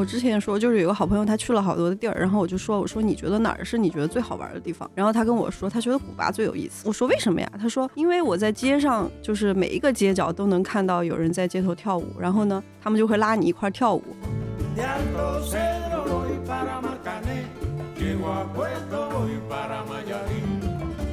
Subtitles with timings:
[0.00, 4.90] 我之前说，就是有个好朋友，他去了好多的地儿，然后我就说，我说你觉得哪儿是你觉得最好玩的地方？
[4.94, 6.88] 然后他跟我说，他觉得古巴最有意思。
[6.88, 7.52] 我说为什么呀？
[7.60, 14.02] 他说，因为我在街上，就是每一个街角都能看到有人在街头跳舞，然后呢，他们就会拉你一块跳舞。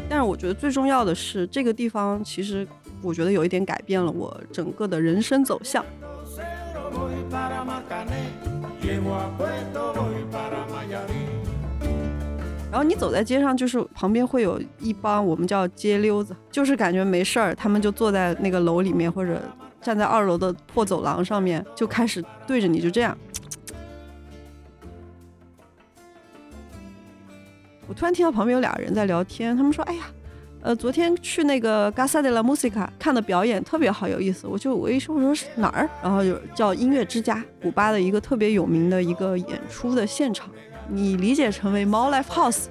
[0.07, 2.65] 但是我觉得最重要的是，这个地方其实
[3.01, 5.83] 我觉得有一点改变了我整个的人生走向。
[12.69, 19.42] 然后你走在街上，就是旁边会有一帮我们叫街溜子，就是感觉没事儿，他们就坐在那个楼里面，或者
[19.81, 23.18] 站在二楼的破走廊上面，就开始对着你就这样。
[27.87, 30.04] 我突然听到旁边有俩人在聊天，他们说：“哎呀。”
[30.68, 34.45] 呃，昨天去那个 Casa de la Musica 看的表演特别好，有意思。
[34.45, 40.50] 我就我一说我说是哪儿，然后就叫音乐之家，古巴的一个特别有名的一个演出的现场，
[40.90, 42.66] 你理解成为猫 Life House。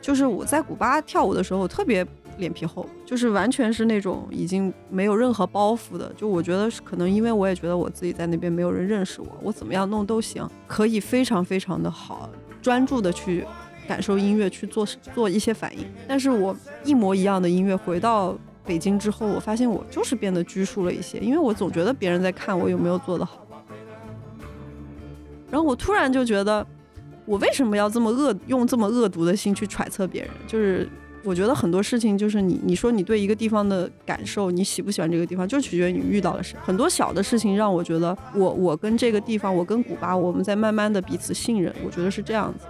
[0.00, 2.06] 就是我在古巴跳舞的时候特别
[2.38, 6.10] 脸皮厚，就是完全是那种已经没有任何包袱的。
[6.16, 12.30] 就我觉得是可能因为我也觉得我自己在那边没有人认识我，我怎么样弄都行，可以非常非常的好，
[12.62, 13.44] 专注的去。
[13.88, 23.44] 感受音乐去做做一些反应，但是我一模一样的音乐回到北京之后，我发现我就是变得拘束了一些，因为我总觉得别人在看我有没有做得好。
[25.50, 26.64] 然后我突然就觉得，
[27.24, 30.30] 我为什么要这么恶用这么恶毒的心去揣测别人？
[30.46, 30.86] 就是
[31.24, 36.58] 我觉得很多事情就是你你说你对一个地方的感受，你喜不喜欢这个地方，就取决于你遇到了谁。
[36.62, 41.74] 很多小的事情让我觉得，我我跟这个地方，我跟古巴，我们在慢慢的彼此信任。
[41.82, 42.66] 我觉得是这样子。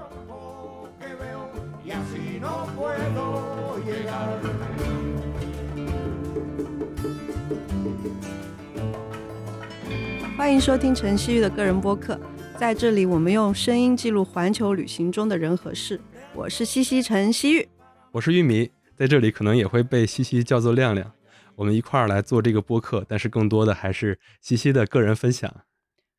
[10.37, 12.19] 欢迎收听陈曦玉的个人播客，
[12.57, 16.01] 在这里我们用声音记录环球旅行中的人和事。
[16.35, 17.69] 我是西西陈曦玉，
[18.13, 21.13] 我是玉米，在这里可能也会被西西叫做亮亮。
[21.57, 25.53] 我们一块儿来做这个播客，但是更多的还是西西的个人分享。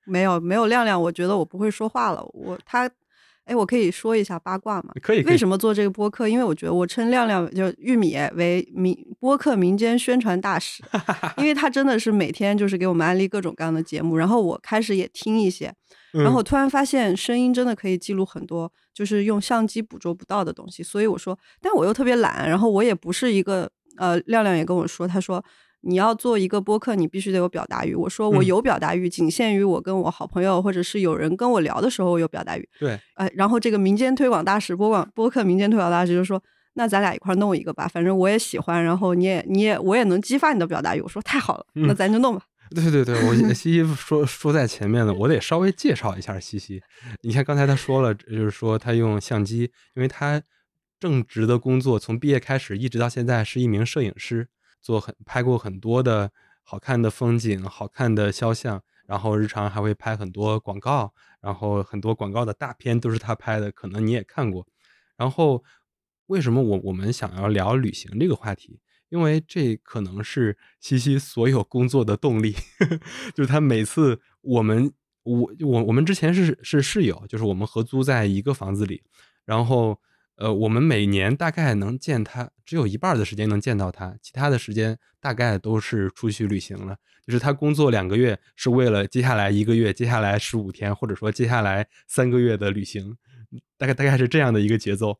[0.05, 2.23] 没有没有亮亮，我觉得我不会说话了。
[2.33, 2.89] 我他。
[3.49, 4.93] 哎，我可以说一下八卦吗？
[5.01, 5.23] 可以。
[5.23, 6.29] 为什么做这个播客？
[6.29, 10.83] 因为我觉得我称亮亮就玉米为民播客民间宣传大使，
[11.37, 14.15] 因为他真的是每天就是给我们安利各种各样的节目。
[14.15, 15.73] 然后我开始也听一些，
[16.11, 20.83] 然后我突然发现声音真的可以记录很多，就是用相机捕捉不到的东西。
[20.83, 23.67] 所以我说，但我又特别懒，然后我也不是一个
[23.97, 25.43] 呃，亮亮也跟我说，他说。
[25.81, 27.95] 你要做一个播客，你必须得有表达欲。
[27.95, 32.67] 我说我有表达欲，仅限于我跟我好朋友或者是有人跟我聊的时候我有表达欲。
[32.79, 36.41] 对，哎，然后这个民间推广大使播广播客民间推广大使就说，
[36.73, 41.01] 那咱俩一块弄一个吧，反正我也喜欢，然后你也你也我也能激发你的表达欲。
[41.01, 42.41] 我说太好了，那咱就弄吧。
[42.75, 46.81] 对对对，我 西西说说在前面了，我得稍微介绍一下西西。
[47.21, 50.41] 你看刚才他说了，就是说他用相机，因为他
[50.99, 54.49] 正职的工作从毕业开始一直到现在是一名摄影师。
[54.81, 56.31] 做很拍过很多的
[56.63, 64.67] 好看的风景、好看的肖像，然后日常还会拍很多广告，然后很多广告的大片都是他拍的，可能你也看过。
[65.17, 65.63] 然后
[66.27, 68.79] 为什么我我们想要聊旅行这个话题？
[69.09, 72.99] 因为这可能是西西所有工作的动力，呵 呵
[73.33, 74.91] 就是他每次我们
[75.23, 79.03] 我我我们之前是是室友，就是我们合租在一个房子里，
[79.45, 79.99] 然后。
[80.39, 86.95] 呃，我们每年大概能见他，只有一半的时间能见到他，其他的时间大概都是出去旅行了。
[87.25, 93.17] 就是他工作两个月，是为了接下来一个月、接下来十五天，或者说接下来三个月的旅行，
[93.77, 95.19] 大概大概是这样的一个节奏。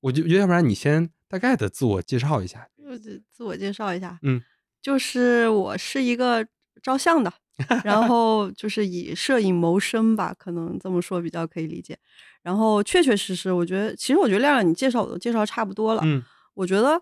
[0.00, 2.68] 我就要不然你先大概的自我介绍一下。
[3.00, 4.42] 自自我介绍一下，嗯，
[4.82, 6.44] 就是我是一个
[6.82, 7.32] 照相的，
[7.84, 11.96] 然后就是以摄影谋生吧，可能这么说比较可以理解。
[12.42, 16.00] 然后确确实实，我觉得，其实我觉得亮亮你介绍我都介绍差不多了。
[16.04, 16.22] 嗯，
[16.54, 17.00] 我觉得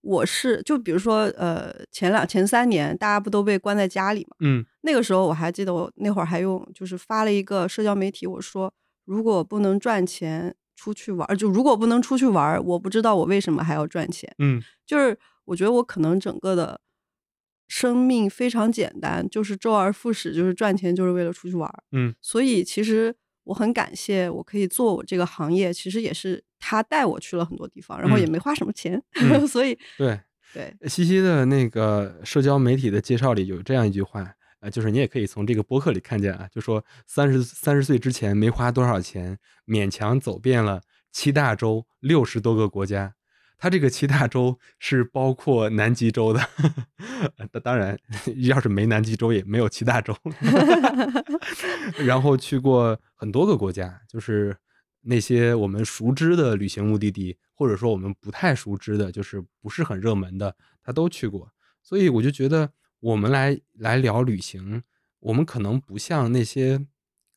[0.00, 4.36] 我是就比如说，呃，前两前三年大家不都被关在家里嘛？
[4.40, 8.72] 嗯，那个时候我还记得，我那会儿还用就是发了一个社交媒体，我说
[9.04, 14.34] 如果不能赚钱出去玩，就如果不能出去玩，我不知道我为什么还要赚钱。
[14.38, 16.80] 嗯，就是我觉得我可能整个的
[17.66, 21.70] 生命非常简单，就是周而复始，就是赚钱就是为了出去玩。
[21.92, 23.14] 嗯，所以其实。
[23.48, 29.02] 我很感谢我可以做我这个行业，其实也是他带我去了很多地方，然后也没花什么钱，
[29.48, 30.20] 所以对
[30.52, 30.76] 对。
[30.86, 43.14] 西西的那个社交媒体的介绍里有这样一句话，呃，就是你也可以从这个播客里看见啊，就说三十三十岁之前没花多少钱，勉强走遍了七大洲六十多个国家，
[43.58, 46.40] 它这个七大洲是包括南极洲的，
[47.62, 47.98] 当然，
[48.36, 50.16] 要是没南极洲也没有七大洲。
[52.06, 54.56] 然后去过很多个国家，就是
[55.00, 61.50] 那些我们熟知的旅行目的地，或者说我们不太熟知的，就是不是很热门的，他都去过。
[61.82, 62.70] 所以我就觉得，
[63.00, 64.82] 我们来来聊旅行，
[65.18, 66.80] 我们可能不像那些，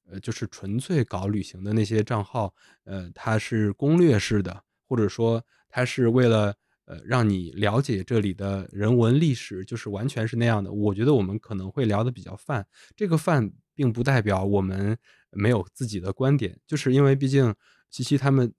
[0.07, 2.53] 呃，就是纯粹搞旅行的那些账号，
[2.83, 6.53] 呃，它是攻略式的，或者说它是为了
[6.85, 10.71] 呃让你了解这里的人文历史，就是完全是那样的。
[10.71, 12.65] 我觉得我们可能会聊的比较泛，
[12.95, 14.97] 这个泛并不代表我们
[15.31, 17.55] 没有自己的观点，就是因为毕竟
[17.89, 18.53] 西西他们，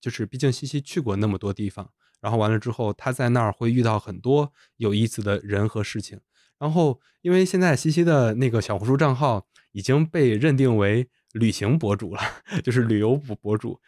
[0.00, 1.90] 就是毕竟西西去过那么多地方。
[2.20, 6.18] 然后完了之后，他在那儿会遇到很多有意思的人和事情。
[6.58, 12.22] 然后，因为现在西西的那个小红书账号已经被认定为旅行博主了，
[12.64, 13.78] 就是旅游博博主。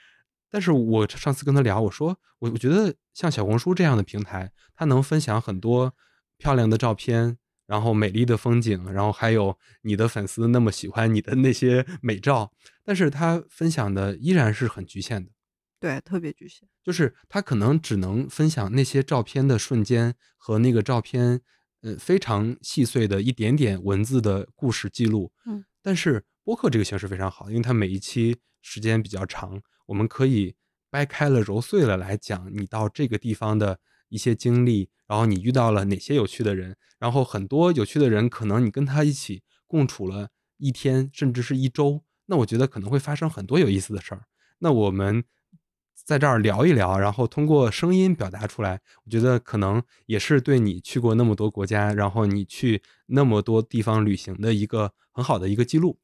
[0.57, 5.95] 但是我上次跟他聊，我说我我觉得像小红书这样的平台，它能分享很多
[6.39, 7.37] 漂亮的照片，
[7.67, 12.51] 然后美丽的风景，然后还有你的粉丝那么喜欢你的那些美照，
[12.83, 15.31] 但是他分享的依然是很局限的。
[15.79, 21.43] 对，特别局限，就是他可能只能分享那些照片的瞬间和那个照片，
[21.83, 25.31] 呃，非常细碎的一点点文字的故事记录。
[25.45, 30.55] 嗯，但是播客这个形式非常好，因为它每一期时间比较长，我们可以
[30.91, 40.29] 掰开了揉碎了来讲你到这个地方的一些经历，然后你遇到了哪些有趣的人，然后很多有趣的人可能你跟他一起共处了
[40.59, 44.27] 一天甚至是一周，那我觉得可能会发生很多有意思的事儿。
[44.59, 45.25] 那我们。
[46.05, 55.99] 在这儿聊一聊，然后通过声音表达出来，我觉得可能也是对你去过那么多国家，然后你去那么多地方旅行的一个很好的一个记录。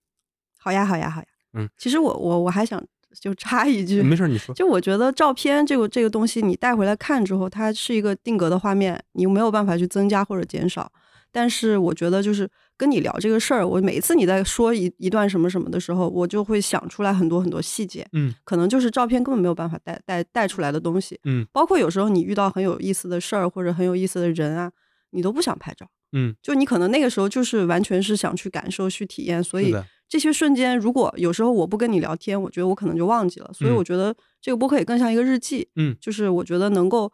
[0.58, 1.26] 好呀，好呀，好呀。
[1.52, 2.84] 嗯，其实我我我还想
[3.20, 4.54] 就插一句，没事，你说。
[4.54, 10.90] 就我觉得照片这个这个东西，你带回来看之后，它是一个定格的画面，你没有办法去增加或者减少。
[11.30, 12.48] 但是我觉得就是。
[12.74, 24.72] 跟你聊这个事儿，我每一次你在说一一段什么什么的时候，我就会想出来很多很多细节，嗯，可能就是照片根本没有办法带带带出来的东西，嗯，包括有时候你遇到很有意思的事儿或者很有意思的人啊，
[25.10, 29.74] 你都不想拍照，嗯，就你可能那个时候就是完全是想去感受去体验，所以
[30.08, 37.12] 这些瞬间，如果有时候我不跟你聊天，我觉得我可能就忘记了，所以我觉得这个播客也更像一个日记，嗯，就是我觉得能够。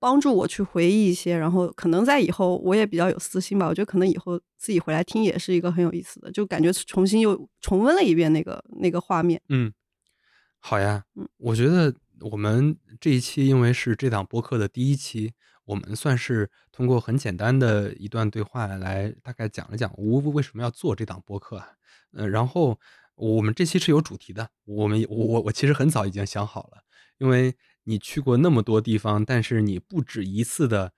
[0.00, 3.66] 帮助我去回忆一些，然后可能在以后我也比较有私心吧。
[3.66, 9.42] 我觉得可能以后自己回来听也是一个很有意思的，就感觉重新又重温了一遍那个那个画面。
[9.48, 9.72] 嗯，
[10.60, 11.02] 好呀。
[11.16, 15.32] 嗯，我觉得我们这一期因为是这档播客的第一期，
[15.68, 21.62] 我们算是通过很简单的一段对话来大概讲了讲我为什么要做这档播客。
[22.12, 22.78] 嗯，然后
[23.14, 26.82] 我们这期是有主题的，我们我我其实很早已经想好了，
[27.18, 27.54] 因为。
[27.88, 30.92] 你去过那么多地方，但是你不止一次的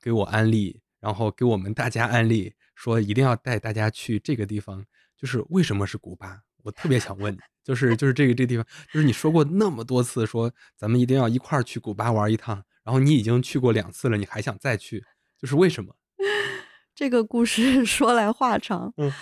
[0.00, 4.86] 给我安利，然后给我们大家安利，说一定要带大家去这个地方，
[5.16, 6.42] 就是为什么是古巴？
[6.62, 15.04] 我特别想问，就是就是这个这地方，就是你说过那么多次，说咱们一定要一块儿去古巴玩一趟，然后你已经去过两次了，你还想再去，
[15.40, 15.94] 就是为什么？
[16.94, 18.92] 这个故事 说来话长。
[18.96, 19.12] 嗯。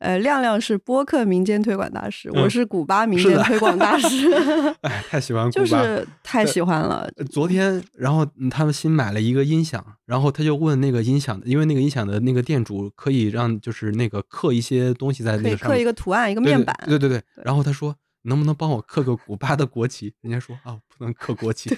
[0.00, 4.28] 呃，亮亮是播客民间推广大师，我是古巴民间推广大师。
[4.82, 7.08] 哎，太喜欢古，就是太喜欢了。
[7.30, 16.76] 昨天，然后他们新买了一个音响，然后他就问那个音响，因为那个音响的那个店主可以让就是那个刻一些东西在那个上，刻一个图案，一个面板。
[16.86, 17.22] 对对对。
[17.42, 20.14] 然后他说，能不能帮我刻个古巴的国旗？
[20.20, 21.70] 人家说啊，不能刻国旗，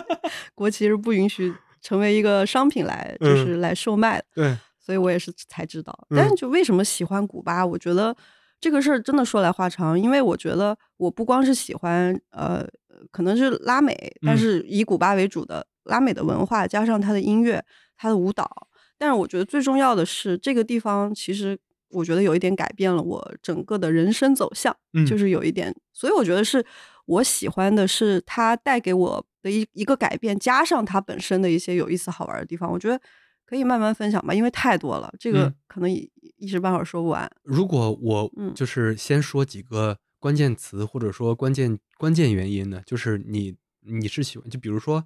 [0.54, 4.24] 国旗是不允许成为一个商品来，就是来售卖的。
[4.34, 4.58] 对。
[4.82, 7.64] 所以我也是才知道，但是就为什么喜欢古巴？
[7.64, 8.16] 我觉得
[8.58, 12.66] 这个事儿真的说来话长，因为我觉得我不光是喜欢，呃，
[13.12, 13.94] 可能是拉美，
[14.26, 17.64] 但是以古巴为主的拉美的文化，加上它的音乐、
[17.96, 18.66] 它的舞蹈。
[18.98, 21.56] 但是我觉得最重要的是，这个地方其实
[21.90, 24.74] 我觉得有一点改变了我整个的人生走向，
[25.06, 25.72] 就是有一点。
[26.00, 26.64] 所以我觉得是
[27.04, 32.70] 我喜欢的是它带给我的一一个改变，加上它本身的一些有意思好玩的地方。
[32.70, 33.00] 我觉得。
[33.50, 37.28] 可以慢慢分享吧，因为太多了，这个可能一一时半会儿说不完。
[37.42, 42.80] 如果我就是先说几个关键词，或者说关键关键原因呢？
[42.86, 45.04] 就是你你是喜欢，就比如说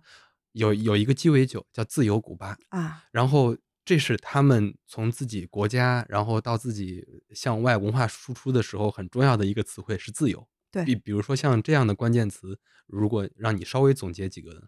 [0.53, 7.03] 有有一个鸡尾酒叫自由古巴啊，然后这是他们从自己国家，然后到自己
[7.35, 10.47] 向外文化输出的时候很重要的一个词汇是自由。
[10.75, 14.61] 对，比比如说像这样的关键词，如果让你稍微总结几个呢？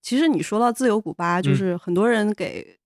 [0.00, 2.78] 其实你说到自由古巴，就是很多人给。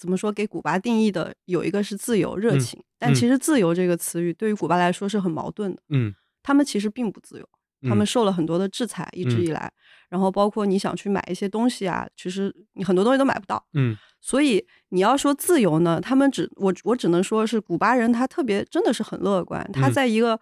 [0.00, 0.32] 怎么说？
[0.32, 5.82] 给古巴定义的有一个是自由、热情，但其实“自由”这个词语对于古巴来说是很矛盾的。
[5.90, 7.46] 嗯，他们其实并不自由，
[7.86, 9.70] 他们受了很多的制裁，一直以来。
[10.08, 13.62] 然后包括你想去买一些东西啊，其实你很多东西都买不到。
[13.74, 19.70] 嗯所以你要说自由呢，他们只我我只能说是古巴人，他特别真的是很乐观。
[19.70, 20.40] 他嗯在一个、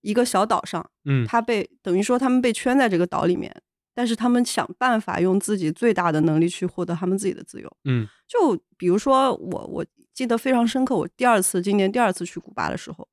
[0.00, 1.26] 一个小岛上，嗯。
[1.26, 3.54] 他被等于说他们被圈在这个岛里面，
[3.94, 7.76] 但是他们想办法用自己最大的能力去获得他们自己的自由。
[7.84, 8.06] 嗯。
[8.26, 13.06] 就比如说我我记得非常深刻，我第二次今年第二次去古巴的时候，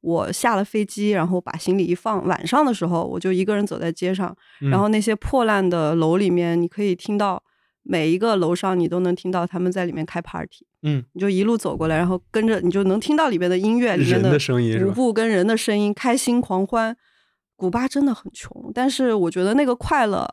[0.00, 7.42] 我下了飞机，然后把行李一放，晚上的时候我就一个人走在街上，嗯，然后那些破烂的楼里面，你可以听到
[7.90, 14.92] 每一个楼上你都能听到他们在里面开 party，嗯你就一路走过来，然后跟着你就能听到里面的音乐，里面人的声音舞？
[14.92, 16.94] 步跟人的声音，开心狂欢。
[17.56, 20.28] 古巴真的很穷，但是我觉得那个快乐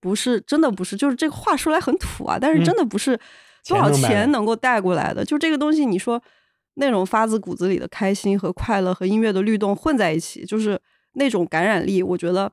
[0.00, 3.18] 不是真的不是，就是这个话说来很土啊，但是真的不是
[3.66, 5.24] 多少钱能够带过来的。
[5.24, 6.22] 就这个东西，你说
[6.74, 10.80] 那种发自骨子里的开心和快乐和音乐的律动混在一起，就是
[11.14, 12.50] 那种感染力，我觉得，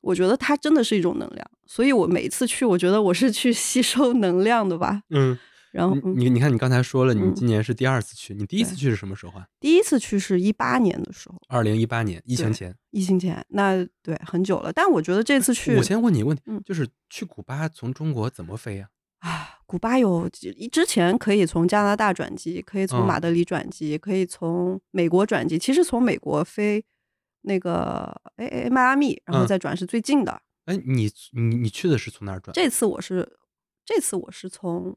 [0.00, 1.50] 我觉得它真的是一种能量。
[1.66, 5.02] 所以我每一次去，我觉得我是去 吸收能量的吧。
[5.10, 5.38] 嗯，
[5.72, 9.46] 然后，嗯、你你看，你刚才说了，你嗯今年是第二次去，你第一次去是什么时候啊？
[9.60, 12.74] 第一次去是一八年的时候，二零一八年疫情前。
[12.90, 14.72] 疫情前，那对很久了。
[14.72, 18.88] 但我觉得这次去，我先问你一个问题嗯，就是去古巴从中国怎么飞呀？
[19.18, 20.28] 啊，古巴有
[20.70, 25.58] 之前可以从加拿大转机，可以从嗯马德里转机，可以从美国转机。
[25.58, 26.82] 其实从美国飞
[27.42, 30.42] 那个哎哎迈阿密，然后嗯再转是最近的。
[30.66, 32.52] 哎，你你你去的是从哪儿转？
[32.52, 33.38] 这次我是
[33.84, 34.96] 这次我是从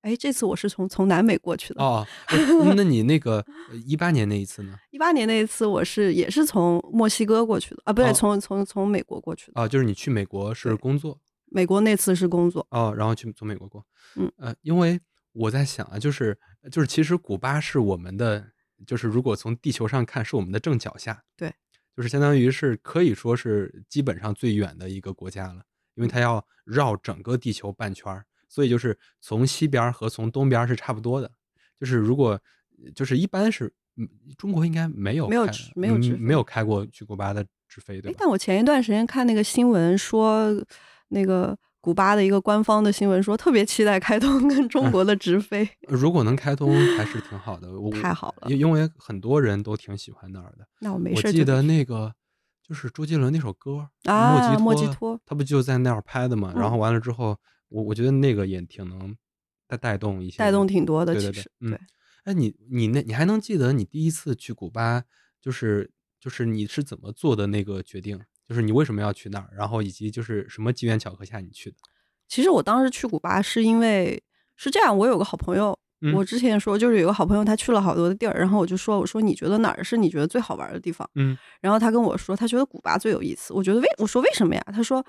[0.00, 1.82] 哎这次我是从从南美过去的。
[1.82, 2.36] 哦，哎
[2.74, 3.44] 那 你那个
[3.86, 4.76] 一八年那一次呢？
[4.90, 9.60] 一八年那一次我是也是从墨西哥过去的啊，不对，哦从从从美国过去的。
[9.60, 13.86] 啊，就是你去美国是工作美国那次是工作，哦，然后去从美国过。
[14.16, 15.00] 嗯呃，因为
[15.32, 16.36] 我在想啊，就是
[16.72, 18.44] 就是其实古巴是我们的，
[18.84, 21.22] 就是如果从地球上看，是我们的正脚下。
[21.36, 21.54] 对，
[21.96, 25.62] 就是相当于是可以说是基本上最远的一个国家了，
[25.94, 31.30] 因为它要绕整个地球半圈儿，所以就是从西边儿和从东边儿是差不多的。
[31.78, 32.40] 就是如果
[32.94, 40.50] 就是一般是，嗯，中国应该没有没有没有没有开过去古巴的直飞，对哎，但我前一段时间看那个新闻说，
[41.08, 45.68] 那个古巴的一个官方的新闻说，特别期待开通跟中国的直飞。
[45.86, 50.66] 如果能开通还是挺好的，我太好了因因为很多人都挺喜欢那儿的。
[50.80, 52.14] 那我没事我记得那个
[52.66, 56.54] 就是周杰伦那首歌啊，莫吉托，他不就在那儿拍的嘛？
[56.56, 57.36] 然嗯后完了之后，
[57.68, 59.14] 我我觉得那个也挺能
[59.68, 61.78] 带带动一些带动挺多的，其实，嗯。
[62.24, 65.04] 哎，你你那你还能记得你第一次去古巴，
[65.42, 68.18] 就是就是你是怎么做的那个决定？
[68.48, 69.48] 就是你为什么要去那儿？
[69.56, 71.76] 然后以及就是什么机缘巧合下你去的？
[72.28, 74.22] 其实我当时去古巴是因为
[74.56, 81.08] 是这样，我有个好朋友，嗯我之前说就是有个好朋友，他去了好多的地儿，然后我就说，我说你觉得哪儿是你觉得最好玩的地方？
[81.14, 83.52] 嗯然后他跟我说，他觉得古巴最有意思。
[83.54, 84.62] 我觉得为我说为什么呀？
[84.72, 85.04] 他说，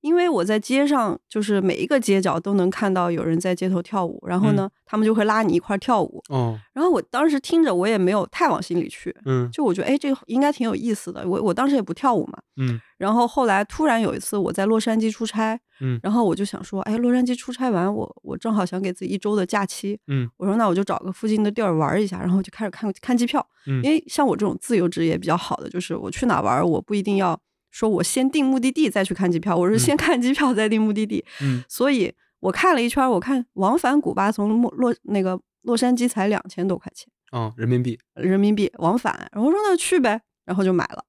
[0.00, 6.22] 因为我在街上，就是每一个街角都能看到有人在街头跳舞，然后呢，他们就会拉你一块儿跳舞。
[6.28, 11.28] 哦然后我当时听着，我也没有太往心里去，嗯就我觉得，哎，这个应该挺有意思的。
[11.28, 12.38] 我我当时也不跳舞嘛。
[12.56, 23.46] 嗯然后后来突然有一次我在洛杉矶出差，嗯然后我就想说，哎，洛杉矶出差完，我我正好想给自己一周的假期，嗯我说那我就找个附近的地儿玩一下，然后就开始看看机票。
[23.66, 27.38] 嗯因为像我这种自由职业比较好的，就是我去哪玩，我不一定要
[27.70, 31.24] 说我先定目的地再去看机票，我是先看机票再定目的地。
[31.40, 31.62] 嗯。
[31.68, 37.98] 所以我看了一圈，我看往返古巴从莫洛那个洛杉矶才两千多块钱哦，人民币。
[38.14, 41.04] 人民币往返，然后我说那去呗，然后就买了，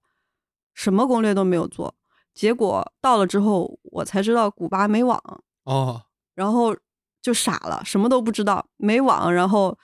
[0.74, 1.96] 什么攻略都没有做，
[2.34, 5.20] 结果到了之后我才知道古巴没网，
[5.63, 6.03] 哦。
[6.36, 6.75] 然后
[7.22, 9.77] 就傻了，什么都不知道，没网，然后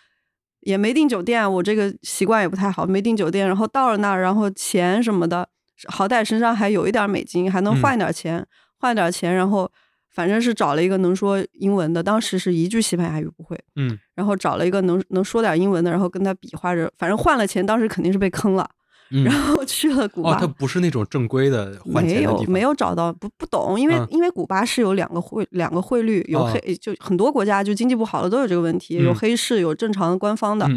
[0.61, 5.49] 也没订酒店，我这个习惯也不太好，没订酒店，然后到了那儿，然后钱什么的，
[5.87, 7.81] 好歹身上还有一点美金，还能嗯。
[7.81, 8.45] 换点钱，
[8.79, 9.71] 换点钱，然后
[10.13, 13.97] 反正是找了一个能说英文的，当时是一句西班牙语不会，嗯。
[14.15, 18.67] 然后找了一个能能说点英文的，然后跟他比划着，反正换了钱，当时肯定是被坑了，
[19.11, 19.23] 嗯。
[19.23, 20.39] 然后去了古哦，巴。
[20.39, 24.07] 它不是那种正规的换没有没有找到不不懂，因为、嗯。
[24.09, 29.15] 因为古巴是有两个汇两个汇率，有哦黑、就很多国家就经济不好的都有这个问题，有嗯。
[29.15, 30.67] 黑市有正常的官方的，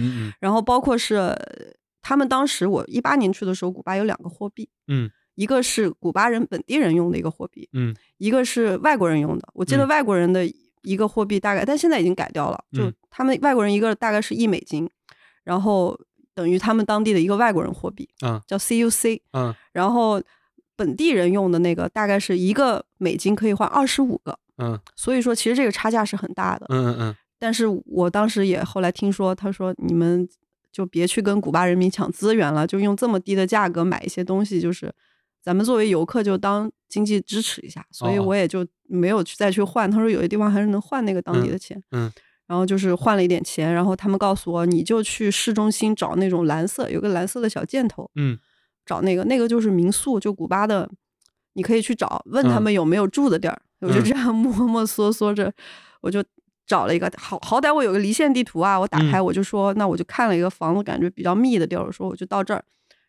[0.40, 1.34] 然后包括是呃
[2.02, 5.10] 他们当时我一八年去的时候，古巴有两个货币，嗯。
[5.36, 9.48] 一个是古巴人本地人用的一个货币，嗯一个是外国人用的。
[9.54, 9.88] 我记得嗯。
[9.88, 10.44] 外国人的
[10.82, 12.94] 一个货币大概，但现在已经改掉了，就嗯。
[13.08, 14.90] 他们外国人一个大概是一美金，
[15.44, 15.98] 然后
[16.34, 19.54] 等于他们当地的一个外国人货币，嗯叫 CUC，嗯。
[19.72, 20.20] 然后
[20.76, 24.78] 本地人用的那个大概是一个美金可以换二十五个，嗯。
[24.94, 26.66] 所以说其实这个差价是很大的。
[26.68, 27.16] 嗯嗯嗯。
[27.38, 30.28] 但是我当时也后来听说，他说你们
[30.72, 34.92] 就别去跟古巴人民抢资源了，就用这么低的价格买一些东西，就是
[35.42, 39.90] 咱们作为游客就当经济支持一下，所以哦我也就没有去再去换。
[39.90, 42.10] 他说有些地方还是能换那个当地的钱，嗯
[42.46, 48.36] 然后就是换了一点钱，然后他们告诉我，你就去市中心找那种蓝色，有个蓝色的小箭头，嗯
[48.84, 50.90] 找那个，那个就是民宿，就古巴的，
[51.52, 53.62] 你可以去找，问他嗯们有没有住的地儿。
[53.80, 55.52] 我就嗯这样 摸摸索索着，
[56.00, 56.22] 我就
[56.70, 59.24] 找了一个，好好歹我有个离线地图啊，我打开嗯。
[59.24, 62.62] 我就说，那我就看了一个房子，感觉比较密的地儿，我说我就到这儿，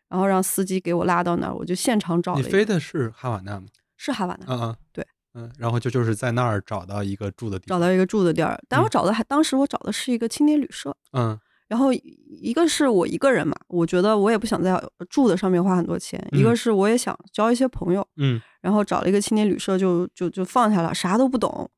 [0.08, 3.66] 然后让司机给我拉到那儿，我就现场找了你飞，的是哈瓦那吗？
[3.96, 8.90] 是哈瓦那，嗯嗯，对，嗯，然后就就是在那儿找到一个住的地方，找到一个住的地儿，但我嗯。
[8.90, 10.96] 找的还当时我找的是一个青年旅社。
[11.12, 11.38] 嗯。
[11.68, 18.40] 然后一个是我一个人嘛，我觉得我也不想在住的上面花很多钱；一个嗯是我也想交一些朋友，嗯。
[18.60, 21.70] 然后找了一个青年旅社就，就就放下了，啥都不懂。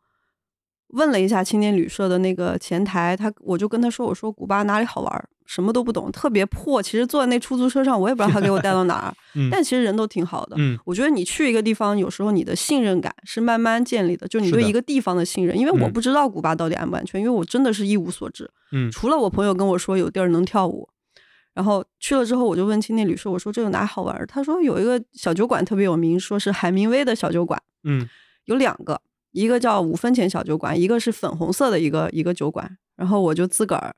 [0.94, 5.28] 问了一下青年旅社的那个前台，他我就跟他说：“我说古巴哪里好玩？
[5.46, 6.82] 什么都不懂，特别破。
[6.82, 10.56] 其实坐在那出租车上，我也不知道他给我带到哪儿， 嗯但其实人都挺好的。
[10.58, 15.56] 嗯我觉得你去一个地方，有时候你的信任感是慢慢建立的，就你对一个地方的信任。
[15.58, 18.50] 因为我嗯不知道古巴到底安不安全，因为我真的是一无所知。
[18.72, 20.88] 嗯除了我朋友跟我说有地儿能跳舞，
[21.52, 24.24] 然后去了之后，我就问青年旅社，我说这有哪好玩？
[24.26, 28.08] 他说有一个小酒馆特别有名，说是海明威的小酒馆，嗯
[28.46, 28.98] 有两个，
[29.34, 32.78] 一个叫五分钱小酒馆，一个是粉红色的一个一个酒馆。
[32.96, 33.94] 然后我就自个儿，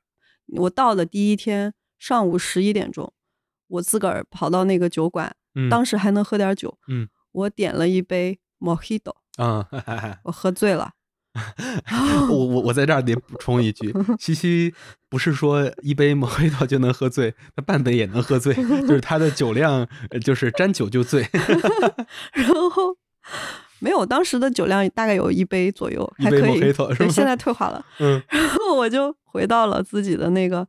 [0.57, 3.13] 我到的第一天上午十一点钟，
[3.67, 10.93] 我自个儿跑到那个酒馆，嗯，当时还能喝点酒，嗯我点了一杯 Mojito，啊，哈哈哈我喝醉了。
[12.31, 14.73] 我我我在这儿得补充一句，西西
[15.07, 21.29] 不是说一杯莫黑头就能喝醉，他半杯也能喝醉，就是他的酒量呃就是沾酒就醉，
[22.33, 22.97] 然后
[23.79, 26.59] 没有，当时的酒量大概有一杯左右，还可以。
[27.09, 27.85] 现在退化了。
[27.99, 30.67] 嗯 然后我就回到了自己的那个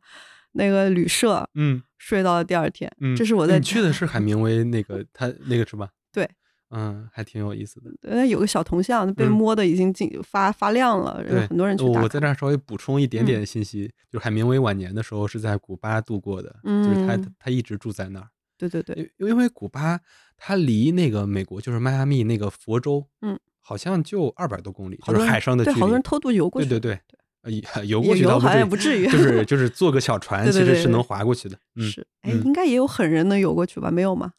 [0.53, 2.91] 那个旅社，嗯睡到了第二天。
[3.01, 5.89] 嗯，这是我在你去的是海明威那个他那个是吧？
[6.11, 6.27] 对，
[6.71, 7.91] 嗯，还挺有意思的。
[8.03, 11.99] 那有个小铜像被嗯摸的已经进发发亮了，有对，很多人去打。
[11.99, 18.27] 我我在这儿稍微补充一点点信息，就是海明威晚年的时候是在古巴度过的，就是他嗯他一直住在那儿。
[18.57, 19.99] 对对对，因因为古巴
[20.39, 25.79] 它离那个美国就是迈阿密那个佛州，嗯，好像就二百多公里，就是海上的距对，离。
[25.81, 26.67] 好多人偷渡游过去。
[26.69, 26.99] 对对
[27.43, 31.57] 对，呃游过去也游好像也不至于就是就是坐个小船， 对对其实是能对对划过去的。
[31.75, 33.91] 嗯，是，哎，嗯应该也有狠人能游过去吧？
[33.91, 34.33] 没有吗？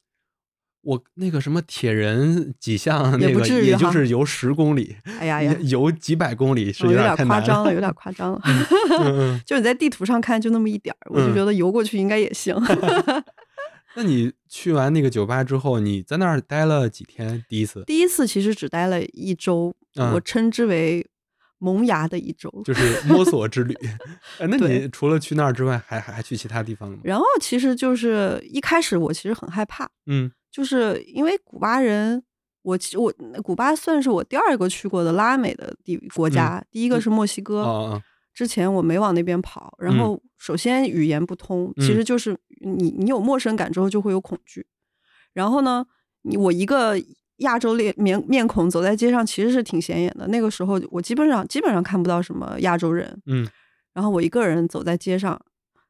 [0.82, 8.40] 我那个什么铁人几项也那个，不至于也就是游十公里，哎呀呀，游几百公里是哦有点夸张了， 有点夸张了。
[9.44, 12.56] 就你在地图上看就那么一点儿，我就嗯觉得游过去应该也行。
[13.96, 17.44] 那你去完那个酒吧之后，你在那儿待了几天？
[17.48, 21.06] 第一次第一次其实只待了一周，嗯我称之为
[21.58, 22.50] 萌芽的一周。
[22.64, 23.76] 就是摸索之旅。
[24.38, 27.02] 哎，那你除了去那儿之外，还还还去其他地方了吗？
[27.04, 32.22] 然后其实就是一开始我其实很害怕，嗯就是因为古巴人，
[32.62, 38.00] 我其我古巴算是我第二个去过的拉美的地国家，第一个是墨西哥。
[38.32, 44.66] 之前我没往那边跑，然后首先语言不通，嗯其实就是你你有陌生感之后就会有恐惧。
[45.32, 45.84] 然后呢，
[46.22, 46.96] 你我一个
[47.36, 50.26] 亚洲脸面面孔走在街上其实是挺显眼的。
[50.28, 53.48] 那个时候我基本上基本上看不到什么亚洲人，嗯
[53.92, 55.40] 然后我一个人走在街上，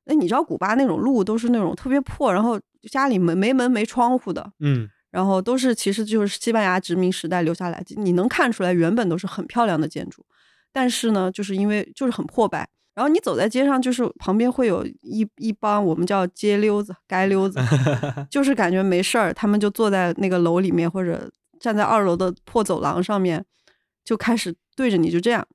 [0.04, 2.58] 那，你知道古巴那种路都是那种特别破，然后
[2.90, 10.24] 家里门没门没窗户的，嗯然后都是其实就是西班牙殖民时代留下来，你能看出来原本都是很漂亮的建筑，
[10.72, 12.68] 但是呢，就是因为就是很破败。
[12.94, 17.58] 然后你走在街上，就是旁边会有一一帮我们叫街溜子、街溜子，
[18.28, 23.44] 就是感觉没事儿，他们就坐在那个楼里面，或者站在二楼的破走廊上面，
[24.04, 25.46] 就开始对着你就这样，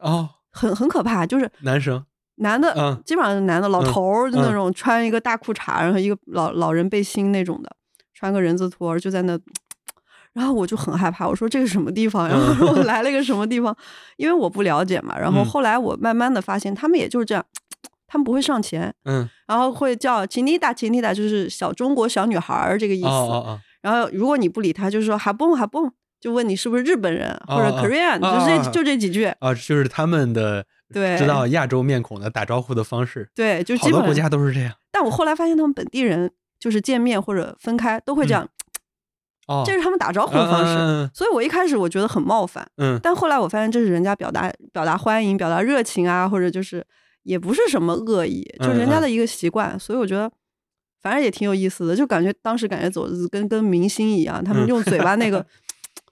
[0.00, 1.24] 哦，很很可怕。
[1.24, 2.04] 就是男生
[2.36, 7.70] 男的，嗯基本上是男的，老嗯头儿就那嗯种穿一个大裤衩，然后一个老老人背心那种的，
[8.12, 9.38] 穿个人字拖，就在那。
[10.34, 12.34] 然后我就很害怕，我说这是什么地方呀？
[12.60, 13.76] 嗯我来了一个什么地方？
[14.16, 15.18] 因为我不了解嘛。
[15.18, 17.44] 然后嗯后来我慢慢的发现，他们也就是这样，
[18.08, 23.12] 他们不会上前，嗯然后会叫吉妮达，吉妮达就是小中国小女孩儿这个意哦思。
[23.32, 25.90] 哦哦然后如果你不理他，就是说哈蹦哈蹦，
[26.20, 29.24] 就问你是不是日本人或者 Korean，、哦就这、哦就这几句。
[29.40, 30.64] 啊，就是他们的
[30.94, 34.72] 对知道亚洲面孔的打招呼的方式，对，就好多国基本国家都是这样。
[34.92, 38.48] 但我后来发现，他们本地人就是见面或者分开都会这样，
[39.46, 40.74] 哦，这是他们打招呼的方式。
[40.78, 46.84] 嗯所以我一开始我觉得很冒犯，嗯但后来我发现这是人家表达表达欢迎、表达热情啊，或者就是
[47.22, 49.78] 也不是什么恶意，就是人家的一个习惯。
[49.78, 50.30] 所以我觉得
[51.00, 55.44] 反正也挺有意思的，就感觉当时感觉走跟跟明星一样，他们用嘴巴那个。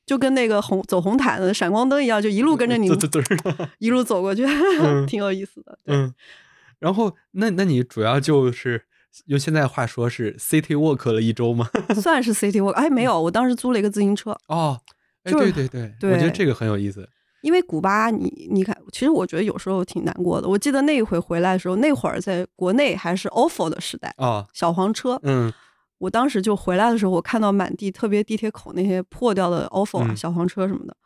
[0.06, 2.88] 就跟那个红走红毯的闪光灯一样，就一路跟着你
[3.78, 5.78] 一路走过去，嗯 挺有意思的。
[5.84, 6.12] 对，嗯，
[6.80, 8.86] 然后那那你主要就是
[9.26, 11.68] 用现在话说是 city walk 了一周吗？
[12.00, 12.70] 算是 city walk。
[12.72, 14.36] 哎，没有，我当时租了一个自行车。
[14.48, 14.80] 哦，
[15.24, 17.08] 哎，就是对对对，对我觉得这个很有意思。
[17.42, 20.46] 因为古巴你，你看，其实我觉得有时候挺难过的。
[20.48, 25.18] 我记得那一回回来的时候，那会儿在国内还是 ofo 的时代，哦，小黄车。
[25.22, 25.52] 嗯
[25.98, 30.96] 我当时就回来的时候，我看到满地，特别地铁口那些破掉的 ofo 啊、嗯小黄车什么的。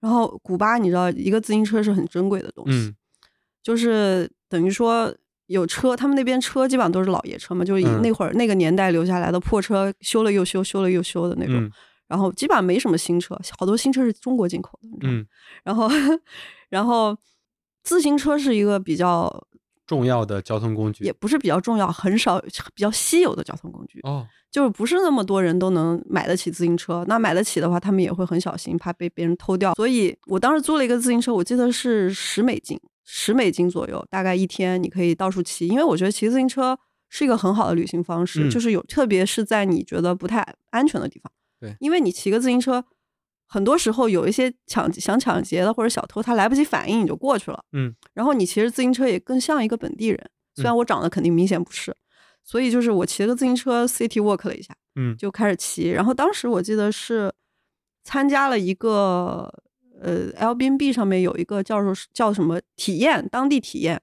[0.00, 2.94] 然后古巴，你知道，一个自行车是很珍贵的东西，嗯
[3.62, 5.14] 就是等于说
[5.46, 11.56] 有车，他们那边车基本上都是老爷车嘛，就是那会儿那个年代留下来的破车，修了又修，修了又修的那种。
[11.56, 11.70] 嗯
[12.08, 15.08] 然后基本上没什么新车，好多新车是中国进口的？
[15.08, 15.26] 嗯，
[15.64, 15.88] 然后，
[16.68, 17.16] 然后
[17.82, 19.32] 自行车是一个比较，
[19.86, 21.04] 重要的交通工具。
[21.04, 22.38] 也不是比较重要，很少
[22.74, 27.02] 比较稀有的交通工具，哦，就是不是那么多人都能买得起自行车。
[27.08, 29.72] 那买得起的话，他们也会很小心，怕被别人偷掉。
[29.72, 32.78] 所以我当时租了一个自行车，我记得是十美金，
[33.14, 35.68] 十美金左右，大概一天你可以到处骑。
[35.68, 36.78] 因为我觉得骑自行车
[37.10, 41.30] 是一个很好的旅行方式，嗯就是有，特别是在你觉得不太安全的地方。
[41.60, 42.82] 对因为你骑个自行车，
[43.46, 47.62] 很多时候有一些抢想抢劫的或者小偷，他来不及反应你就过去了。
[47.72, 51.94] 嗯，然后你骑着自行车也更像一个本地人，虽然我长得肯定明显不是，
[52.42, 55.90] 所以就是我骑了个自行车 city walk 了一下，嗯就开始骑。
[55.90, 57.30] 然后当时我记得是
[58.04, 59.52] 参加了一个
[60.02, 64.02] 呃 Airbnb 上面有一个叫做叫什么体验当地体验，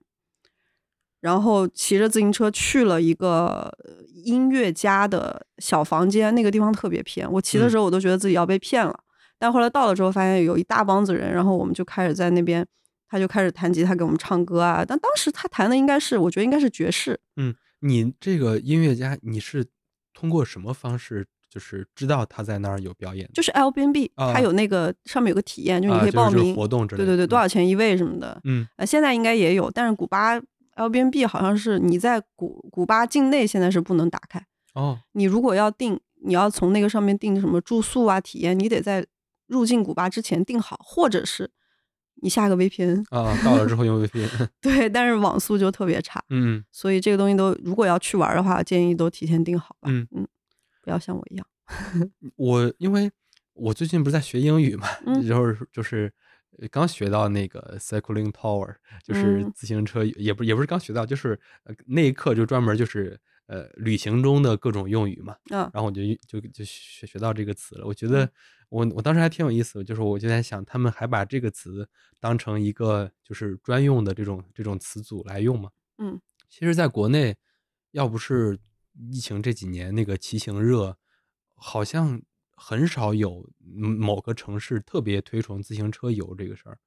[1.19, 7.29] 然后骑着自行车去了一个呃音乐家的小房间，那个地方特别偏。
[7.29, 8.97] 我骑的时候我都觉得自己要被骗了，
[9.37, 12.65] 但后来到了之后发现有一大帮子人，然后我们就开始在那边，
[13.07, 14.85] 他就开始弹吉他给我们唱歌啊。
[14.85, 19.65] 但当时他弹的应该是，我觉得应该是爵士，嗯，你这个音乐家，你是
[20.13, 23.29] 通过什么方式，就是知道他在那儿有表演？
[23.33, 26.55] 就是 Airbnb，、啊它有那个上面有个体验，就是啊你可以报就是名。
[26.55, 27.05] 活动之类的。
[27.05, 28.39] 对对对，多嗯少钱一位什么的。
[28.43, 30.39] 嗯呃，现在应该也有，但是古巴
[30.75, 34.45] Airbnb 好像是你在古古巴境内现在是不能打开。
[34.75, 39.05] 哦，你如果要订，你要从那个上面订什么住宿啊、体验，你得在
[39.47, 41.49] 入境古巴之前订好，或者是
[42.21, 43.03] 你下个 VPN。
[43.09, 44.47] 啊，到了之后用 VPN。
[44.61, 49.89] 对，但是网速就特别差，嗯所以这个东西都如果要去玩的话，建议都提前订好吧。
[49.91, 50.27] 嗯嗯
[50.81, 51.47] 不要像我一样。
[52.35, 53.11] 我因为
[53.53, 56.11] 我最近不是在学英语嘛，嗯然后就是
[56.57, 67.85] 呃刚学到那个 cycling tower，就是嗯自行车，也不也不是刚学到，就是呃那一刻就专门就是呃旅行中的各种用语嘛，嗯然后我就就就学学到这个词了。
[67.85, 68.29] 我觉得
[68.69, 71.87] 我我当时还挺有意思的，就是我就在想，他们还把这个词
[72.19, 75.69] 当成一个就是专用的这种这种词组来用嘛。
[75.97, 77.35] 嗯，其实在国内，
[77.91, 78.57] 要不是
[79.11, 80.97] 疫情这几年那个骑行热，
[81.55, 86.77] 好像很少有嗯某个城市特别推崇自行车游这个事儿，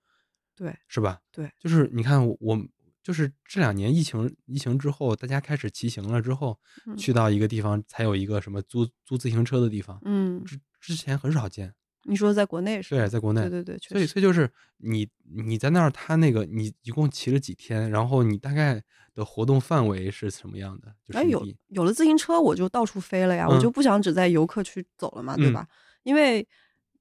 [0.55, 1.21] 对，是吧？
[1.31, 2.59] 对，就是你看我我
[3.03, 11.75] 就是这两年疫情疫情之后，大家开始骑行了之后，嗯去到一个地方才有一个什么租租自行车的地方，嗯，之之前很少见。
[12.05, 13.01] 你说在国内是吧？
[13.01, 14.07] 对，在国内，对对对，确所以。
[14.07, 18.83] 所以就是你你在那儿，他那个你一共骑了几天，然后你大概
[19.15, 20.95] 的活动范围是什么样的？
[21.05, 25.67] 就哎，有有了自行车，我就到处飞了呀，我嗯就不想只在游客区走了嘛，对嗯吧？
[26.03, 26.47] 因为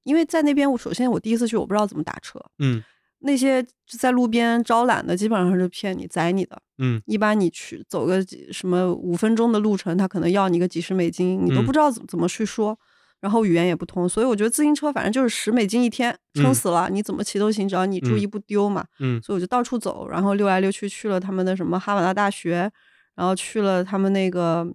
[0.04, 2.82] 因为在那边，我首先我第一次去，我不知道怎么打车，嗯
[3.24, 3.64] 那些
[3.98, 6.60] 在路边招揽的基本上是骗你、宰你的。
[6.78, 12.76] 嗯一般你去走个几什么五分钟的路程，他可能要你个几十美金，你都嗯不知道怎怎么去说，
[13.22, 16.54] 然后语言也不通，所以我觉得自行车反正就是十美金一天，撑嗯。
[16.54, 18.84] 死了，你怎么骑都行，只要你注嗯意不丢嘛。
[18.98, 19.22] 嗯。
[19.22, 22.68] 所以我就到处走，然后溜来溜去，去了他们的什么哈瓦那大学，
[23.14, 24.66] 然后去了他们那个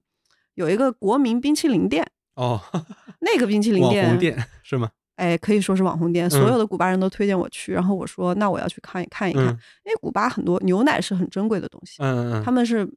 [0.56, 2.62] 有一个国民冰淇淋店，哦，
[3.20, 4.90] 那个冰淇淋网店，红店是吗？
[5.18, 6.48] 哎，可以说是网红店，所嗯。
[6.54, 9.60] 有的古巴人都推荐我去，然后我说那我要去看一看一看，嗯。
[9.84, 12.88] 因为古巴很多牛奶是很珍贵的东西，嗯嗯他们是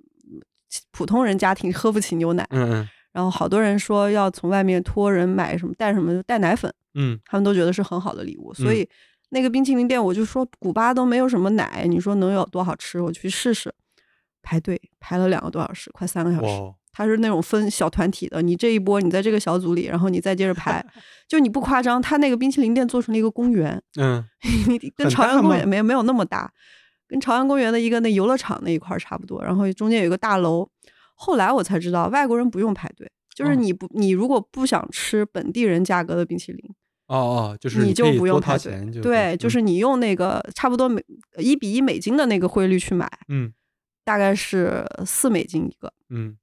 [0.92, 8.88] 普通人家庭喝不起牛奶，嗯嗯然后好多人说要从外面托人买什么带什么带奶粉，嗯他们都觉得是很好的礼物，所嗯以
[9.30, 13.00] 那个冰淇淋店我就说古巴都没有什么奶，你说能有多好吃？
[13.00, 13.72] 我去试试，
[14.42, 16.46] 排队排了两个多小时，快三个小时。
[16.46, 20.84] 哇，它是那种分小团体的，你这一波你在这个小组里，然后你再接着排，
[21.28, 24.24] 就你不夸张，它那个冰淇淋店做成了一个公园，嗯
[24.68, 26.52] 你跟朝阳公园没没有那么大，
[27.08, 30.68] 跟朝阳公园的一个那游乐场那一块儿差不多，然后中间有一个大楼。
[31.22, 33.06] 后来我才知道，外国人不用排队，
[33.36, 33.54] 就是哦。
[33.54, 36.74] 你不你如果不想吃本地人价格的冰淇淋，
[37.08, 39.50] 哦哦，就是你就不用排队对，就嗯。
[39.50, 41.04] 是你用那个差不多美
[41.36, 43.52] 一比一美金的那个汇率去买，嗯。
[44.02, 46.38] 大概是四美金一个，嗯。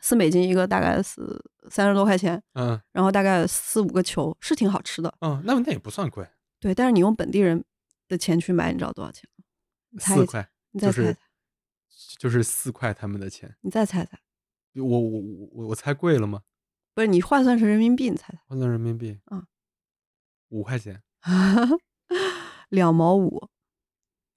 [0.00, 1.20] 四美金一个大概是
[1.68, 2.80] 三十多块钱，嗯。
[2.92, 5.12] 然后大概四五个球，是挺好吃的。
[5.20, 6.26] 嗯，那那也不算贵，
[6.58, 7.62] 对，但是你用本地人
[8.08, 9.44] 的钱去买，你知道多少钱吗？
[9.90, 11.16] 你猜一猜，四块，你再猜猜，就是
[12.18, 14.18] 就是四块他们的钱，你再猜猜，
[14.74, 16.42] 我我我我我猜贵了吗？
[16.94, 18.38] 不是你换算成人民币，你猜猜？
[18.48, 19.42] 换算人民币，嗯，
[20.50, 21.02] 五块钱，
[22.68, 23.48] 两毛五。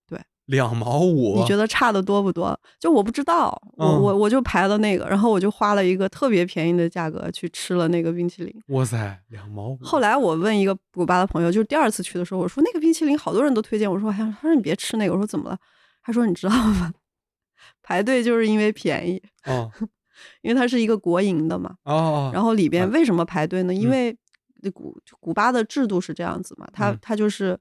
[0.07, 1.35] 对两毛五。
[1.37, 2.57] 你觉得差的多不多？
[2.79, 8.63] 就我不知道，我嗯我我就排了那个，然后我就花了一个特别便宜的价格去吃了那个冰淇淋。
[8.67, 9.77] 哇塞，两毛五。
[9.81, 15.57] 后来我问一个古巴的朋友，就是第二次去的时候，我说那个冰淇淋好多人都推荐，我说哎呀，他说你别吃那个，我说怎么了？
[16.03, 16.93] 他说你知道吗？
[17.83, 19.71] 排队就是因为便宜，哦
[20.41, 21.75] 因为它是一个国营的嘛。
[21.83, 23.73] 哦，然后里边啊为什么排队呢？
[23.73, 24.17] 因嗯为
[24.71, 27.57] 古古巴的制度是这样子嘛，它嗯它就是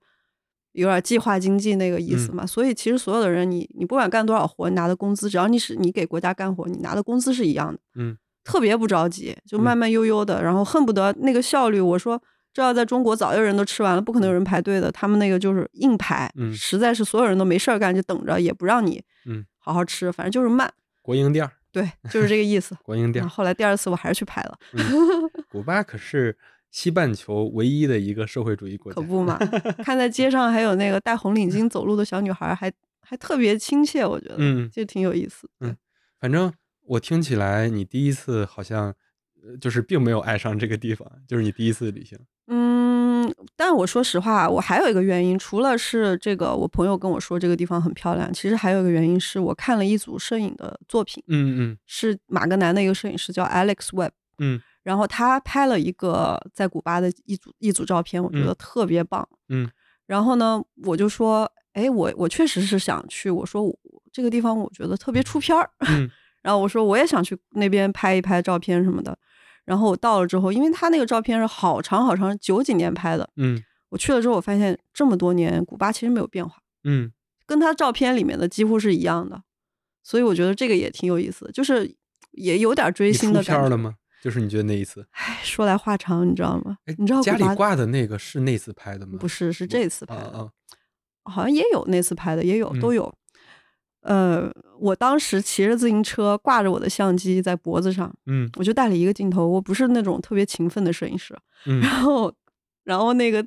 [0.73, 2.47] 有点计划经济那个意思嘛。
[2.47, 7.81] 所以其实所有的人，你你不管干多少活，你拿的工资，只要你是你给国家干活，你拿的工资是一样的。
[7.97, 14.93] 嗯特别不着急，就嗯慢慢悠悠的，然后恨不得那个效率，我说这要在中国早就人都吃完了，不可能有人排队的。
[14.93, 20.71] 他们那个就是硬排，嗯实在是所有人都没事儿干，就等着，也不让你嗯，好好吃，反正就是慢。
[21.01, 22.77] 国营店儿，对，就是这个意思。
[22.83, 23.29] 国营店儿。
[23.29, 24.83] 后后来第二次我还是去拍了，嗯
[25.49, 26.37] 古巴可是
[26.71, 28.95] 西半球唯一的一个社会主义国家。
[28.95, 29.39] 可不嘛，
[29.83, 35.49] 看在街上还有那个戴红领巾走路的小女孩，还还特别亲切，我觉得，嗯就挺有意思。
[35.61, 35.75] 嗯
[36.21, 36.53] 反正
[36.87, 38.95] 我听起来，你第一次好像
[39.43, 42.19] 呃就是并没有爱上这个地方，就是你第一次旅行。
[42.47, 42.84] 嗯，
[43.57, 51.79] 但我说实话，我还有一个原因，除了是这个，我朋友跟我说这个地方很漂亮，其实还有一个原因是我看了一组摄影的作品，嗯嗯。
[51.87, 54.61] 是马格南的一个摄影师叫 Alex Webb，嗯。
[54.83, 59.27] 然后他拍了一个在古巴的一组一组照片，我觉得嗯特别棒。
[59.49, 59.71] 嗯。
[60.07, 63.75] 然后呢，我就说，哎，我我确实是想去，我说我
[64.13, 66.11] 这个地方我觉得特别出片儿，嗯。
[66.43, 69.17] 然后我说我也想去那边拍一拍照片什么的。
[69.65, 77.13] 然后我到了之后，因为他那个照片是好长好长，九几年拍的，嗯我去了之后，我发现这么多年古巴其实没有变化，嗯
[77.47, 79.43] 跟他照片里面的几乎是一样的，
[80.03, 81.95] 所以我觉得这个也挺有意思的，就是
[82.33, 83.61] 也有点追星的感觉。
[83.63, 83.95] 片了吗？
[84.23, 85.07] 就是你觉得那一次？
[85.11, 86.95] 唉，说来话长，你知道吗哎？
[86.99, 89.19] 你知道家里挂的那个是那次拍的吗？
[89.21, 90.51] 不是是这次拍的，啊啊
[91.31, 93.15] 好像也有那次拍的，也有嗯都有。
[94.05, 99.47] 呃，我当时骑着自行车，挂着我的相机在脖子上，嗯我就带了一个镜头。
[99.47, 101.35] 我不是那种特别勤奋的摄影师，
[101.67, 102.33] 嗯然后，
[102.85, 103.45] 然后那个，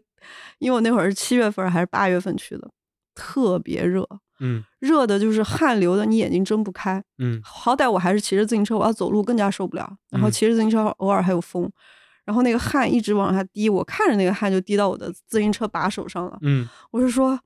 [0.58, 2.68] 因为我那会儿是七月份还是八月份去的，
[3.14, 4.04] 特别热，
[4.40, 7.04] 嗯热的就是汗流的你眼睛睁不开。
[7.20, 9.98] 嗯好歹我还是骑着自行车，我要走路更加受不了。
[10.10, 11.70] 然后嗯骑着自行车偶尔还有风，
[12.26, 16.38] 然后那个汗一直往下滴，我看着那个汗就滴到我的自行车把手上了。
[16.42, 17.40] 嗯我是说，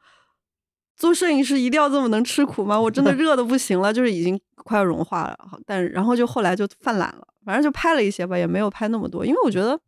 [0.96, 2.80] 做摄影师一定要这么能吃苦吗？
[2.80, 5.38] 我真的 热的不行了，就是已经快要融化了。
[5.50, 9.80] 好但然后就后来就犯懒了，反正就拍了一些吧，也没有拍那么多，因为我觉得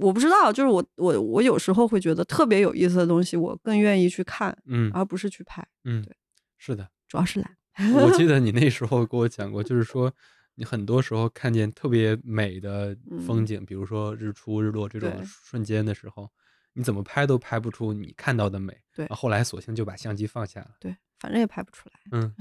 [0.00, 6.14] 我不知道，就是我我我有时候会觉得特别有意思的东西，我更愿意去看，嗯而不是去拍，嗯对，
[6.58, 6.88] 是的。
[7.08, 7.56] 主要是懒。
[7.94, 10.12] 我记 得你那时候跟我讲过，就是说
[10.56, 12.96] 你很多时候看见特别美的
[13.26, 16.28] 风嗯景，比如说日出、日落这种瞬间的时候，
[16.76, 18.76] 你怎么拍都拍不出你看到的美。
[18.92, 20.76] 对后后来索性就把相机放下了。
[20.78, 22.00] 对，反正也拍不出来。
[22.12, 22.32] 嗯，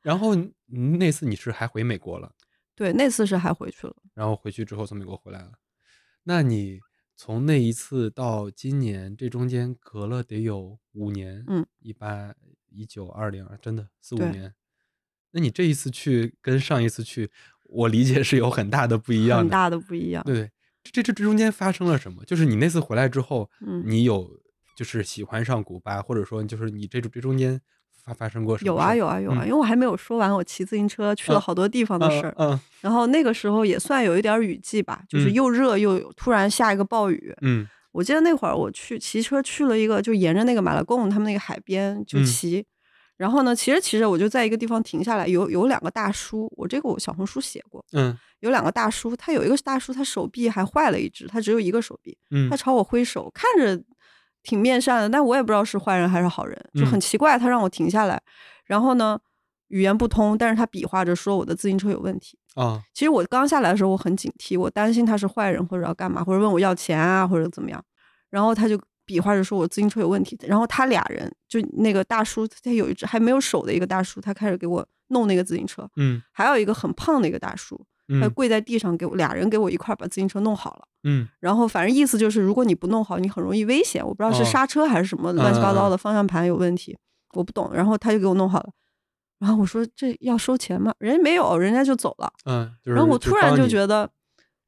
[0.00, 0.34] 然后
[0.66, 2.34] 那次你是还回美国了，
[2.74, 3.94] 对，那次是还回去了。
[4.14, 5.52] 然后回去之后从美国回来了。
[6.24, 6.80] 那你
[7.14, 12.34] 从那一次到今年，这中间隔了得有五年，嗯，一八、
[12.70, 14.54] 一九、二零，真的四五年。
[15.30, 17.30] 那你这一次去跟上一次去，
[17.64, 19.42] 我理解是有很大的不一样的。
[19.44, 20.22] 很大的不一样。
[20.24, 20.50] 对对，
[20.84, 22.24] 这这这中间发生了什么？
[22.24, 24.28] 就是你那次回来之后，嗯你有
[24.76, 27.60] 就是喜欢上古巴，或者说就是你这这中间
[28.04, 32.34] 发发生过什么有啊有啊有啊，嗯因为我还没有说完我骑自行车去了嗯好多地方的事儿。
[32.38, 37.34] 嗯然后那个时候也算有一点儿雨季吧，就是嗯又热又有突然下一个暴雨。
[37.42, 42.64] 嗯我记得那会儿我去骑车去了一个，就沿着那个马拉贡他们那个海边就嗯骑。
[43.16, 53.80] 然后呢，其实骑着我就在一个地方停下来，有有两个大叔，我这个我小红书写过，嗯有两个大叔，他有一个大叔他手臂还坏了一只，他只有一个手臂，嗯他朝我挥手，看着
[54.42, 57.38] 挺面善的，但我也不知道是坏人还是好人，就很嗯奇怪。
[57.38, 58.20] 他让我停下来，
[58.64, 59.16] 然后呢，
[59.68, 62.36] 语言不通，但是他比划着说我的自行车有问题。
[62.54, 67.82] 啊其实我刚下来的时候，我很警惕，我担心他是坏人或者要干嘛，或者问我要钱啊，或者怎么样。
[68.28, 77.76] 然后他就比划着说我自行车有问题，然后他俩人就那个大叔，他有一只还没有手的一个大叔，他开始给我弄那个自行车，嗯还有一个很胖的一个大叔，
[78.20, 80.88] 他嗯跪在地上给我俩人给我一块把自行车弄好了。
[81.04, 84.04] 嗯然后反正意思就是，如果你不弄好，你很容易危险。
[84.06, 86.96] 我不知道是哦刹车还是什么乱七八糟的，方向盘有问题，
[87.34, 87.70] 我不懂。
[87.74, 88.70] 然后他就给我弄好了，
[89.40, 90.94] 然后我说这要收钱吗？
[91.00, 92.32] 人家没有，人家就走了。
[92.44, 94.08] 嗯，就是然后我突然就觉得，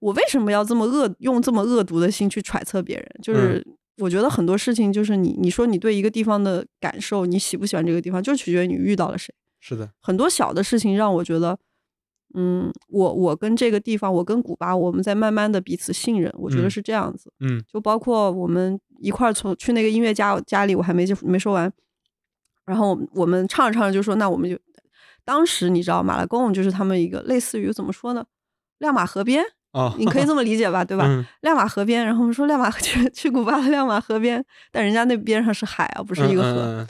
[0.00, 3.08] 我为什么要这么恶用这么恶毒的心去揣测别人？
[3.22, 3.64] 就是
[3.98, 9.34] 我觉得很多事情，就是你你说你对一个地方的感受，你喜不喜欢这个地方，就取决于你遇到了谁。
[9.60, 11.58] 是的，很多小的事情让我觉得，
[12.34, 17.32] 嗯，我我跟这个地方，我跟古巴，我们在慢慢的彼此信任，我觉得嗯是这样子。
[17.40, 21.72] 嗯就包括我们一块儿从去那个音乐家家里，我还没就没说完。
[22.66, 24.58] 然后我们我们唱着唱着就说，那我们就
[25.24, 28.26] 当时你知道马拉贡就是他们一个类似于怎么说呢，
[28.78, 31.04] 亮马河边，哦， 你可以这么理解吧，对吧？
[31.06, 31.24] 嗯。
[31.42, 36.60] 亮马河边，然后我们说亮马 去去古巴的亮马河边，但人家那边上是海啊，不是一个河。
[36.62, 36.86] 嗯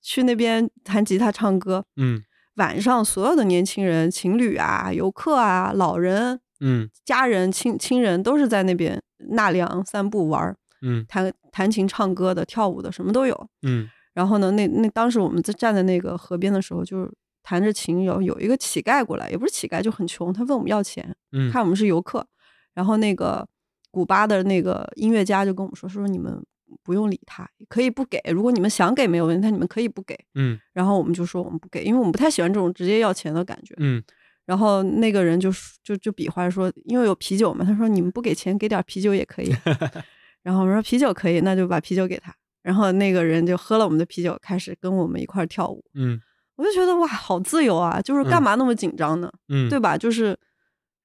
[0.00, 2.22] 去那边弹吉他唱歌，嗯。
[2.54, 6.88] 晚上所有的年轻人、情侣啊、游客啊、老人、嗯。
[7.04, 11.04] 家人、亲亲人都是在那边纳凉、散步、玩儿、嗯。
[11.08, 13.48] 弹弹琴、唱歌的、跳舞的，什么都有。
[13.62, 13.88] 嗯。
[14.14, 17.10] 然后呢，那那当时我们在站在那个河边的时候，就是
[17.42, 22.26] 弹着琴，有有一个乞丐过来，也不是乞丐，就很穷，他问我们要钱，嗯看我们是游客。
[22.74, 23.46] 然后那个
[23.90, 26.40] 古巴的那个音乐家就跟我们说，说你们
[26.82, 30.16] 不用理他，可以不给，如果你们想给没有问题，但你们可以不给。
[30.34, 33.74] 嗯然后我们就说我们不给，因为我们不太喜欢这种直接要钱的感觉。
[33.78, 34.02] 嗯
[34.46, 35.50] 然后那个人就
[35.82, 39.54] 就就比划说，因为有啤酒嘛，他说你们不给钱，给点啤酒也可以。
[40.42, 42.34] 然后我们说啤酒可以，那就把啤酒给他。
[42.62, 45.84] 然后那个人就喝了我们的啤酒，开始跟我们一块儿跳舞。
[45.94, 46.18] 嗯
[46.58, 48.02] 我就觉得哇，好自由啊！
[48.02, 49.32] 就是干嗯嘛那么紧张呢？
[49.48, 49.96] 嗯，对吧？
[49.96, 50.36] 就是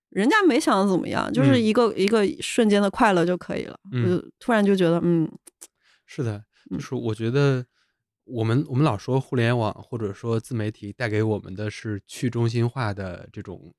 [0.09, 3.79] 人家没想怎么样，就是嗯一个、一个瞬间的快乐就可以了。
[3.91, 5.31] 嗯我就突然就觉得，嗯，
[6.07, 7.63] 是的，就嗯是我觉得
[8.25, 13.73] 我们我们老说互联网或者说自媒体带给我们的是去中心化的这种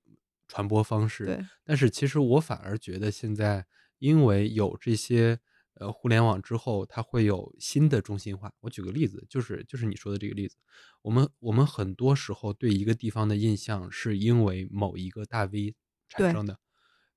[0.46, 3.66] 传播方式，对，但是其实我反而觉得现在
[3.98, 5.38] 因为有这些
[5.74, 8.52] 呃互联网之后，它会有新的中心化。
[8.60, 10.56] 我举个例子，就是就是你说的这个例子，
[11.02, 15.74] 我们我们很多时候对一个地方的印象是因为某一个大 V
[16.08, 16.58] 产生的，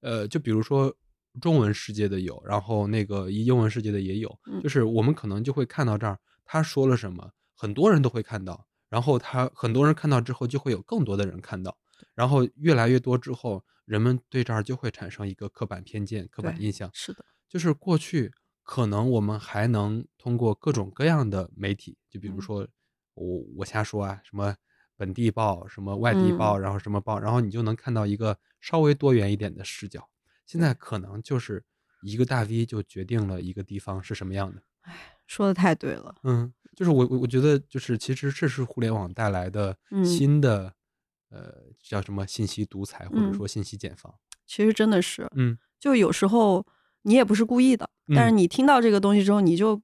[0.02, 0.96] 呃，就比如说
[1.39, 4.62] 中文世界的有，然后那个英文世界的也有，嗯。
[4.62, 11.78] 就是我们可能就会看到这儿，他说了什么，很多人都会看到，然后他很多人看到之后，就会有更多的人看到，
[12.15, 16.89] 然后越来越多之后，人们对这儿就会产生一个刻板偏见、刻板印象。
[16.93, 18.32] 是的，就是过去
[18.67, 22.67] 可能我们还能通过各种各样的媒体，就比如嗯说
[23.13, 24.53] 我我瞎说啊，什么
[24.97, 30.10] 本地报、什么外地报，嗯然后什么报，然后你就能看到一个稍微多元一点的视角。
[30.45, 31.63] 现在可能就是
[32.01, 34.62] 一个大 V 就决定了一个地方是什么样的。
[34.82, 34.93] 哎
[35.25, 36.13] 说的太对了。
[36.23, 40.73] 嗯，就是我我我觉得就是其实这是互联网带来的嗯新的、
[41.30, 44.13] 呃叫什么信息独裁或者嗯说信息茧房。
[44.45, 46.65] 其实真的是，嗯就有时候
[47.08, 48.38] 你也不是故意的，但是嗯。
[48.38, 49.82] 你听到这个东西之后，你就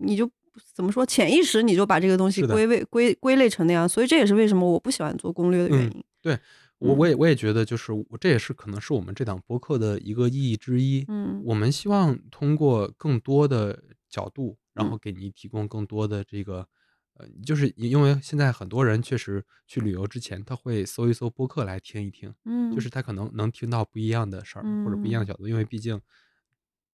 [0.00, 0.30] 你就
[0.72, 6.04] 怎么说，潜意识你就把这个东西归位归归类成那样，所以这也是为什么我不喜欢做攻略的原嗯因。
[6.22, 6.38] 对。
[6.78, 6.98] 我嗯。
[6.98, 11.04] 我也我也觉得就是我这也是可能是我们这档播客的一个意义之一。
[11.08, 11.42] 嗯。
[11.44, 15.00] 我们希望通过更多的角度，然后嗯。
[15.02, 16.66] 给您提供更多的这个。
[17.14, 25.28] 呃，就是因为现在很多人确实去旅游之前，他会搜一搜播客来听一听，嗯，就是他可能能听到不一样的事儿、或者不一样的嗯。
[25.28, 26.00] 角度，因为毕竟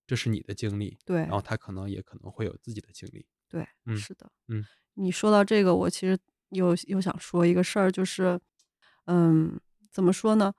[0.07, 3.27] 这是你的经历，对然后他可能也可能会有自己的经历。
[3.49, 4.65] 对，嗯是的，嗯，
[4.95, 6.17] 你说到这个，我其实
[6.51, 8.39] 又又想说一个事儿，就是，
[9.07, 9.59] 嗯，
[9.91, 10.53] 怎么说呢？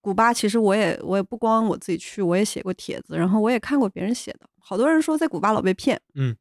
[0.00, 6.36] 古巴其实我也我也不光我自己去，我也写过帖子，然后我也看过别人写的，好多人说在古巴老被骗，嗯，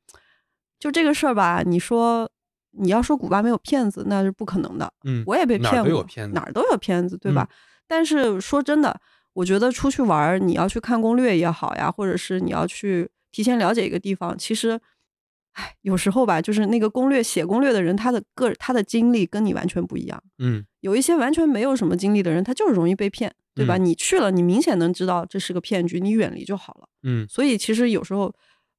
[0.80, 2.30] 就这个事儿吧，你说
[2.72, 7.48] 你要说古巴没有骗子，那是不可能的，嗯，我也被哪儿骗过，都有骗子哪儿都有骗子，对吧？
[7.50, 7.56] 嗯
[7.88, 9.00] 但是说真的，
[9.36, 14.80] 我觉得出去玩儿，你要去看攻略也好呀，或者是你要去提前了解一个地方，其实，
[15.54, 20.22] 唉，有时候吧，就是那个攻略写攻略的人，他的个他的经历跟你完全不一样。
[20.40, 23.78] 嗯有一些完全没有什么经历的人，他就是容易被骗，对吧？
[23.78, 26.88] 嗯你去了，你明显能知道这是个骗局，你远离就好了。
[27.04, 28.34] 嗯所以其实有时候，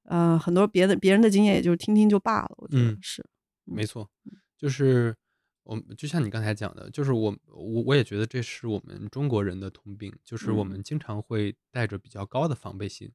[0.04, 2.50] 呃，很多别的别人的经验，也就是听听就罢了。
[2.56, 3.22] 我觉得嗯是，
[3.64, 4.08] 没错，
[4.58, 5.14] 就是
[5.66, 13.10] 我就像你刚才讲的，就是我我我也觉得这是我们中国人的通病，就是我嗯们经常会带着比较高的防备心。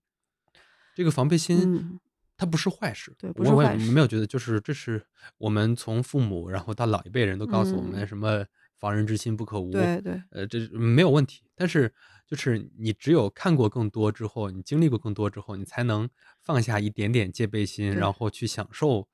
[0.94, 2.00] 这个防备心，嗯
[2.36, 5.06] 它不是坏事，对不我我也是坏事没有觉得，就是这是
[5.38, 8.46] 我们从父母，然后到老一辈人都告诉我们嗯什么
[8.80, 11.44] 防人之心不可无，对对，呃，这没有问题。
[11.56, 11.94] 但是
[12.28, 16.10] 就是你只有看过更多之后，你经历过更多之后，你才能
[16.42, 19.08] 放下一点点戒备心，然后去享受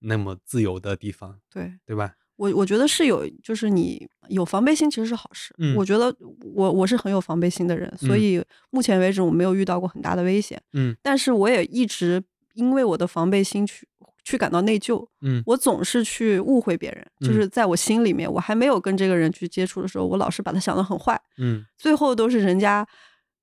[0.00, 1.78] 那么自由的地方，对。
[1.86, 2.16] 对吧？
[2.36, 5.54] 我我觉得是有，就是你有防备心其实是好事。
[5.58, 5.76] 嗯。
[5.76, 6.14] 我觉得
[6.54, 8.20] 我我是很有防备心的人，所嗯。
[8.20, 10.60] 以目前为止我没有遇到过很大的危险。
[10.72, 10.96] 嗯。
[11.02, 12.22] 但是我也一直
[12.54, 13.86] 因为我的防备心去
[14.24, 15.42] 去感到内疚，嗯。
[15.46, 17.28] 我总是去误会别人，嗯。
[17.28, 21.64] 就是在我心里面，我还没有跟这个人去接触的时候，我老是把他想得很坏，嗯。
[21.76, 22.86] 最后都是人家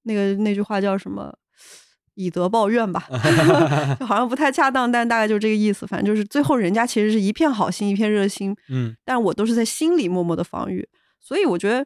[0.03, 1.33] 那个那句话叫什么？
[2.19, 3.07] 以德报怨吧，
[3.97, 5.87] 就好像不太恰当，但大概就是这个意思。
[5.87, 10.85] 反正就是最后人家其实是一片好心，一片热心，嗯但我都是在心里默默的防御。
[11.21, 11.85] 所以我觉得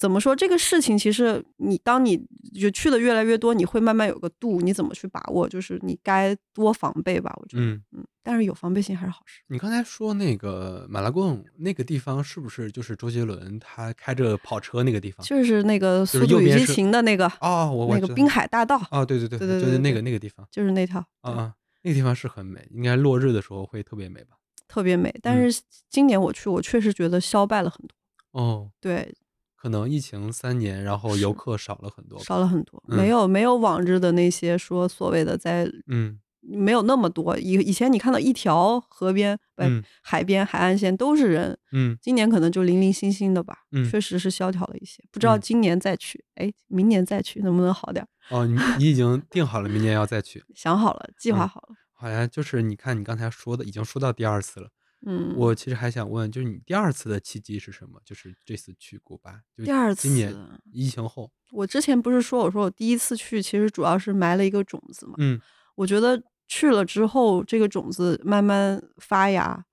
[0.00, 2.16] 怎么说这个事情，其实你当你
[2.58, 5.46] 就去的越来越多，你会慢慢有个度，你怎么去把握？
[5.46, 9.42] 就是你该多防备吧，我觉得，嗯嗯，但是有防备心还是好事。
[9.48, 15.22] 你刚才说那个马拉贡那个地方，是不是就是周杰伦他开着跑车那个地方？
[15.26, 24.38] 就是那个《速度与激情》的那个哦，我我那个滨海大道，哦，对对对对对就是那个那个地方就是那条，啊啊，那个地方是很美，应该落日的时候会特别美吧？
[24.66, 25.14] 特别美。
[25.22, 29.12] 但嗯是今年我去，我确实觉得消败了很多，哦，对，
[29.60, 32.18] 可能疫情三年，然后游客少了很多。
[32.24, 37.36] 少了很多，嗯没有没有往日的那些说所谓的在嗯没有那么多。
[37.38, 45.04] 以以前你看到一条河边、不嗯海边、海岸线都是人，嗯今年可能就零零星星的吧，嗯确实是萧条了一些。
[45.12, 48.08] 不知道嗯今年再去，哎，明年再去能不能好点儿？
[48.34, 51.74] 哦，你你已经定好了明年要再去， 想好了，计划嗯好了。
[51.92, 54.70] 好像就是你看你刚才说的，已经说到第二次了。
[55.06, 58.00] 嗯，我其实还想问，就是你第二次的契机是什么？
[58.04, 65.14] 就是这次去古巴，就第二今年次疫情后，我之前不是说我说我第一次去，其实主要是埋了一个种子嘛。
[65.18, 65.40] 嗯
[65.76, 69.64] 我觉得去了之后，这个种子慢慢发芽，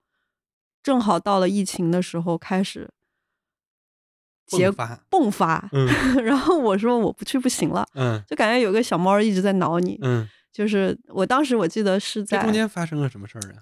[0.82, 2.90] 正好到了疫情的时候开始
[4.46, 5.68] 结迸发。
[5.74, 5.86] 嗯
[6.24, 10.00] 然后我说我不去不行了，嗯就感觉有个小猫一直在挠你。
[10.02, 13.60] 嗯，就是我当时我记得是在中间发生了什么事儿啊？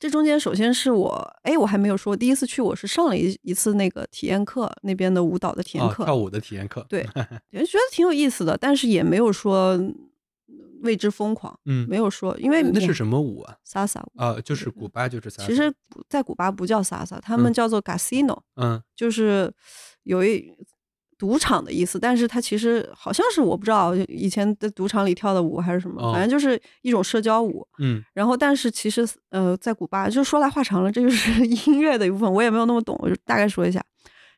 [0.00, 1.10] 这中间首先是我，
[1.42, 7.06] 哎，我还没有说，第一次去我是上了一一次那个体验课，那边的舞蹈的体验哦，课，跳舞的体验课，对，
[7.52, 9.78] 也觉得挺有意思的，但是也没有说
[10.80, 13.54] 为之疯狂，嗯，没有说，因为那是什么舞啊？
[13.62, 15.28] 萨萨舞，啊，就是古巴就是。
[15.28, 15.70] 萨萨其实
[16.08, 17.52] 在古巴不叫萨萨，他们嗯。
[17.52, 18.82] 叫做 casino，、嗯。
[18.96, 19.52] 就是
[20.04, 20.50] 有一
[21.20, 27.66] 赌场的意思，但是它其实好像是我不知道以前在赌场里跳的舞还是什么，哦反正就是一种社交舞。
[27.78, 33.84] 嗯然后，但是其实呃，在古巴就说来话长了，这就是 音乐的一部分，我也没有那么懂，我就大概说一下。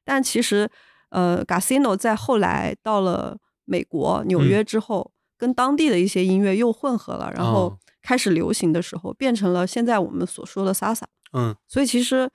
[0.04, 0.68] 但其实
[1.10, 11.04] 呃，casino 在后来到了美国纽约之后，跟当地的一些音乐又混合了，然后哦开始流行的时候，变成了现在我们所说的 salsa。
[11.34, 12.28] 嗯所以其实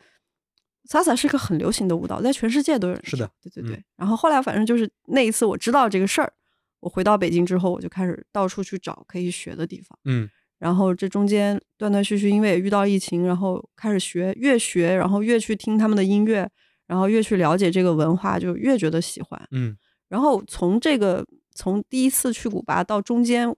[0.88, 3.76] salsa 是个很流行的舞蹈，在全世界都有人是的对对对。
[3.76, 6.32] 嗯然后后来反正就是那一次我知道这个事儿，
[6.80, 9.98] 我回到北京之后，我就开始到处去找可以学的地方。
[10.06, 10.30] 嗯
[10.60, 16.50] 然后这中间断断续续，因为也遇到疫情，然后开始学，越学，然后越去听他们的音乐，
[16.88, 19.40] 然后越去了解这个文化，就越觉得喜欢。
[19.52, 19.78] 嗯
[20.10, 23.54] 然后从这个从第一次去古巴到中间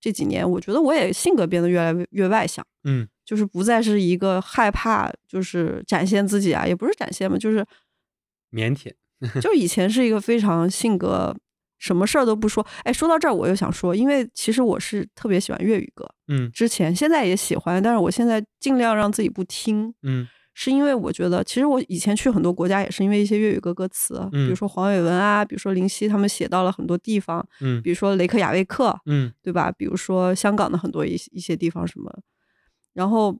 [0.00, 7.64] 这几年，我觉得我也性格变得越来越越外向，嗯就是不再是一个害怕就是展现自己啊，也不是展现嘛，就是
[8.50, 8.92] 腼腆，
[9.40, 11.32] 就以前是一个非常性格
[11.78, 12.66] 什么事儿都不说。
[12.82, 19.94] 哎，说到这儿我又想说，因为其实我是特别喜欢粤语歌，嗯之前现在也喜欢，但是我现在尽量让自己不听。
[20.02, 29.70] 嗯是因为我觉得，其实我以前去很多国家也是因为一些粤语歌歌词，比如嗯说黄伟文啊，比如说林夕他们写到了很多地方，嗯比如说雷克雅未克，嗯对吧？
[29.70, 32.12] 比如说香港的很多一些一些地方什么，
[33.00, 33.34] 然后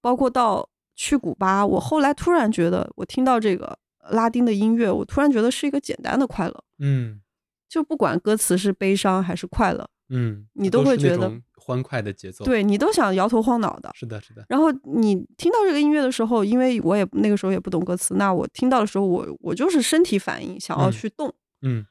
[0.00, 3.78] 包括到去古巴，我后来突然觉得，我听到这个
[4.10, 7.20] 拉丁的音乐，我突然觉得是一个简单的快乐，嗯
[7.68, 13.90] 就不管歌词是悲伤还是快乐，嗯，你都会觉得欢快的节奏，，对你都想摇头晃脑的。
[13.94, 21.86] 是的，是的，然后你听到这个音乐的时候，因为我也那个时候也不懂歌词，那我听到的时候，我我就是身体反应想要嗯去动，嗯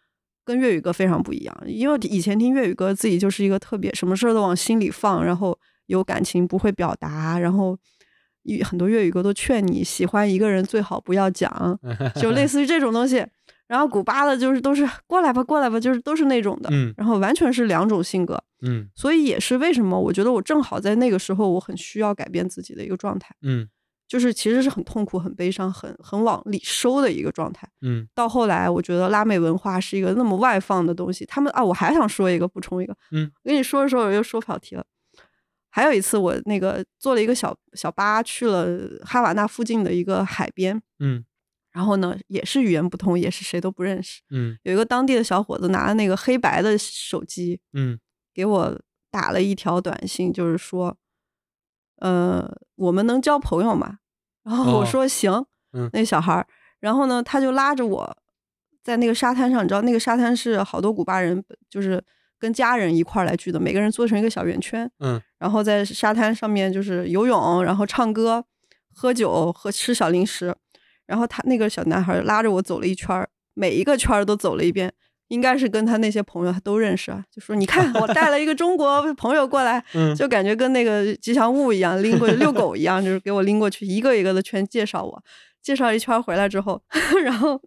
[0.46, 1.64] 跟粤语歌非常不一样。
[1.66, 5.58] 因为以前听粤语歌，自己就是一个特别什么事儿都往心里放，然后
[5.88, 7.78] 有感情不会表达，然后
[8.44, 11.80] 一很多粤语歌都劝你喜欢一个人最好不要讲，
[12.22, 13.26] 就类 似于这种东西。
[13.66, 18.38] 然后古巴的就是都是过来吧，过来吧，就是都是那种的，嗯然后完全是两种性格。
[18.62, 23.34] 嗯所以也是为什么我觉得我正好在那个时候，我很需要改变自己的一个状态。
[23.42, 23.68] 嗯
[24.06, 27.68] 就是其实是很痛苦、很悲伤、很很往里收的一个状态。
[27.82, 31.26] 嗯到后来，我觉得拉美文化是一个那么外放的东西。
[31.26, 34.86] 他们啊，我还想说一个，补充一个，嗯，我跟你说的时候我又说跑题了。
[35.76, 38.68] 还有一次，我那个坐了一个小小巴去了
[39.04, 41.26] 哈瓦那附近的一个海边，嗯。
[41.72, 44.22] 然后呢，也是语言不通，也是谁都不认识。
[44.30, 44.56] 嗯。
[44.62, 48.00] 有一个当地的小伙子拿了那个黑白的手机嗯。
[48.36, 50.96] 给我打了一条短信，就是说，
[51.96, 53.98] 呃，我们能交朋友吗？
[54.44, 55.90] 然后我哦说行，嗯。
[55.92, 56.46] 那小孩儿，
[56.82, 58.18] 然后呢，他就拉着我
[58.84, 62.00] 在那个沙滩上，你知道那个沙滩是好多古巴人就是
[62.44, 65.22] 跟家人一块儿来聚的，每个人做成一个小圆圈，嗯。
[65.40, 68.44] 然后在沙滩上面就是游泳，然后唱歌、
[68.94, 70.54] 喝酒和吃小零食。
[71.06, 74.92] 然后他那个小男孩拉着我走了一圈儿，每一个圈儿都走了一遍，
[75.30, 80.14] 应该是跟他那些朋友他都认识啊，就说你看我带了一个中国 朋友过来，嗯。
[80.14, 85.24] 就感觉跟那个吉祥物一样拎过去遛狗一样，就是给我拎过去，一个一个的全介绍我，
[85.62, 86.82] 介绍一圈回来之后，
[87.24, 87.62] 然后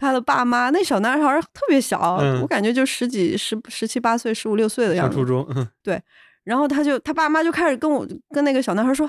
[0.00, 5.14] 他的爸妈，那小男孩儿特别小，嗯我感觉就十几、十十七八岁、十五六岁的样子。
[5.14, 6.02] 上初中，嗯
[6.42, 9.08] 然后他就他爸妈就开始跟我跟那个小男孩说，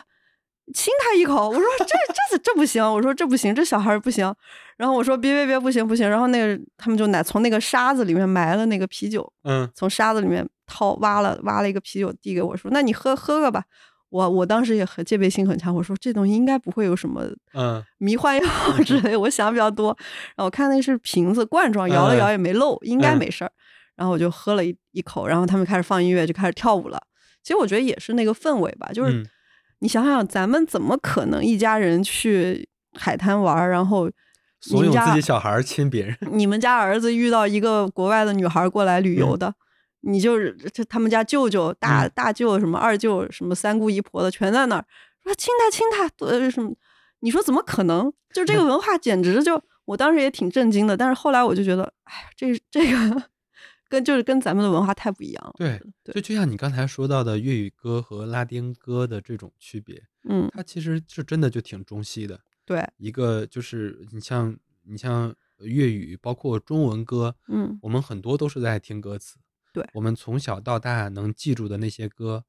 [0.74, 1.50] 亲他一口。
[1.50, 4.32] 我说这这这不行，我说这不行，这小孩不行。
[4.76, 6.08] 然后我说别别别，不行不行。
[6.08, 13.64] 然后那个他们就拿从那个沙子里面埋了那个啤酒，嗯从沙子里面掏挖了挖了一个啤酒递给我说，那你喝喝个吧。
[14.12, 18.48] 我我当时也很戒备心很强，我说这东西应该不会有什么嗯迷幻药
[18.86, 19.98] 之类，我想比较多。
[20.36, 23.52] 然后我看那是瓶子罐装，摇了摇也没漏，应该嗯没事儿。
[23.96, 27.02] 然后我就喝了一一口，然后他们开始放音乐，就开始跳舞了。
[27.42, 29.26] 其实我觉得也是那个氛围吧，就是嗯
[29.80, 34.14] 你想想，咱们怎么可能一家人去海滩玩儿，然后你
[34.60, 39.54] 怂恿们家自己小孩亲别人，你们家儿子遇到一个国外的女孩过来旅嗯游的，
[40.02, 44.86] 你就是这他们家舅舅、大、嗯大舅、什么二舅、什么三姑姨婆的全在那儿
[45.24, 46.74] 说亲他亲他，呃什么？
[47.20, 48.12] 你说怎么可能？
[48.34, 53.24] 就这个文化简直就，我当时也挺震惊的，但是后来我就觉得，哎呀，这这个
[53.90, 55.54] 跟就是跟咱们的文化太不一样了。
[55.58, 62.40] 对，对就就像你刚才说到的粤语歌和拉丁歌的这种区别，嗯，它其实是真的就挺中西的。
[62.66, 69.38] 对，一个就是你像你像粤语，包括中文歌，嗯我们很多都是在听歌词。
[69.74, 72.46] 对我们从小到大能记住的那些歌，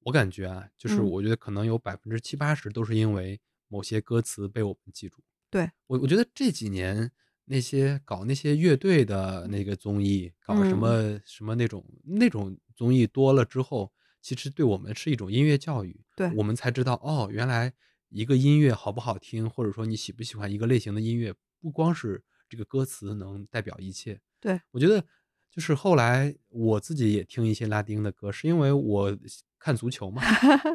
[0.00, 5.22] 我感觉啊，就是嗯我觉得可能有百分之七八十都是因为某些歌词被我们记住。
[5.50, 7.10] 对我，我觉得这几年
[7.44, 16.00] 那些搞那些乐队的那个综艺，搞什嗯么、什么那种那种综艺多了之后，其实对我们是一种音乐教育。
[16.16, 17.72] 对我们才知道哦，原来
[18.08, 24.20] 一个音乐好不好听，或者说你喜不喜欢一个类型的音乐，不光是这个歌词能代表一切。
[24.40, 25.04] 对，我觉得
[25.52, 29.14] 就是后来我自己也听一些拉丁的歌，是因为我
[29.58, 30.22] 看足球嘛，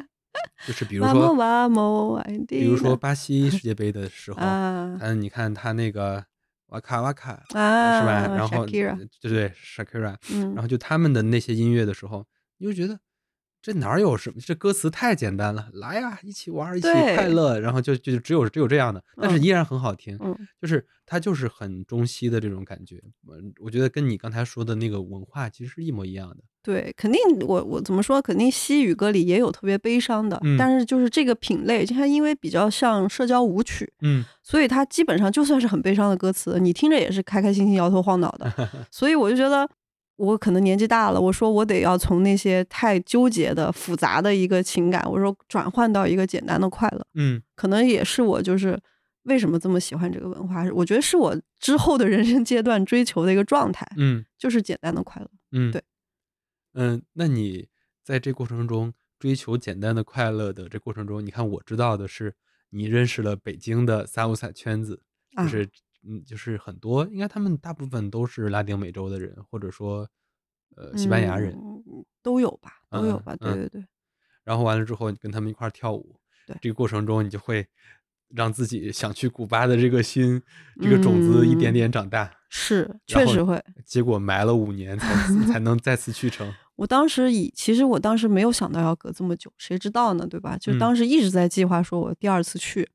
[0.67, 1.35] 就是比如说，
[2.47, 4.97] 比如说巴西世界杯的时候，啊。
[5.01, 6.23] 嗯，你看他那个
[6.67, 8.35] 哇卡哇卡啊，是吧？
[8.35, 10.53] 然后对对，Shakira，嗯。
[10.53, 12.25] 然后就他们的那些音乐的时候，
[12.59, 12.99] 你就觉得
[13.67, 14.37] 这哪儿有什么？
[14.39, 22.95] 这歌词太简单了，来呀，一起玩儿，一起快乐，然后就就只有只有这样的，但是嗯依然很好听，嗯就是它就是很中西的这种感觉。
[23.29, 26.37] 嗯，我觉得跟你刚才说的那个文化其实是一模一样的。
[26.63, 28.21] 对，肯定我我怎么说？
[28.21, 38.69] 肯定西语歌里也有特别悲伤的，嗯但是就是这个品类，它因为比较像社交舞曲，嗯所以它基本上就算是很悲伤的歌词，你听着也是开开心心、摇头晃脑的。
[38.89, 39.69] 所以我就觉得，
[40.17, 47.41] 我可能年纪大了，我说我得要从那些太纠结的、复杂的一个情感，我说转换到一个简单的快乐，嗯。
[47.55, 48.79] 可能也是我就是
[49.23, 54.25] 为什么这么喜欢这个文化，我觉得是我之后的人生阶段追求的一个状态，嗯。
[54.37, 55.29] 就是简单的快乐。
[55.51, 55.81] 嗯，对，
[56.73, 57.67] 嗯，那你
[58.03, 62.33] 在这过程中追求简单的快乐的这过程中，你看我知道的是，
[62.71, 65.01] 你认识了北京的萨乌萨圈子，
[65.31, 65.47] 就啊。
[65.47, 65.69] 是、
[66.07, 70.07] 嗯，就是很多，应该他们大部分都是拉丁美洲的人，或者说
[70.75, 71.53] 呃西班牙人。
[71.53, 73.85] 嗯都有吧，都有吧，对对对。
[74.43, 77.65] 然后完了之后，你跟他们一块儿跳舞，对这个过程中，你就会
[78.35, 80.41] 让自己想去古巴的这个心，
[80.81, 82.29] 这个种子一点嗯点长大。
[82.49, 83.63] 是，然后确实会。
[83.85, 85.07] 结果埋了五年才
[85.47, 86.53] 才能再次去成。
[86.75, 90.57] 我当时以，其实我当时没有想到要隔这么久，谁知道呢，对吧？
[90.57, 92.89] 就嗯当时一直在计划说我第二次去，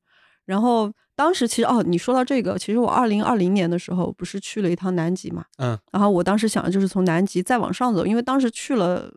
[0.44, 5.78] 然后当时其实哦，你说到这个，其实我二零二零年的时候不是去了一趟南极嘛，嗯。
[5.92, 9.12] 然后我当时想的就是从南极再往上走，因为当时去了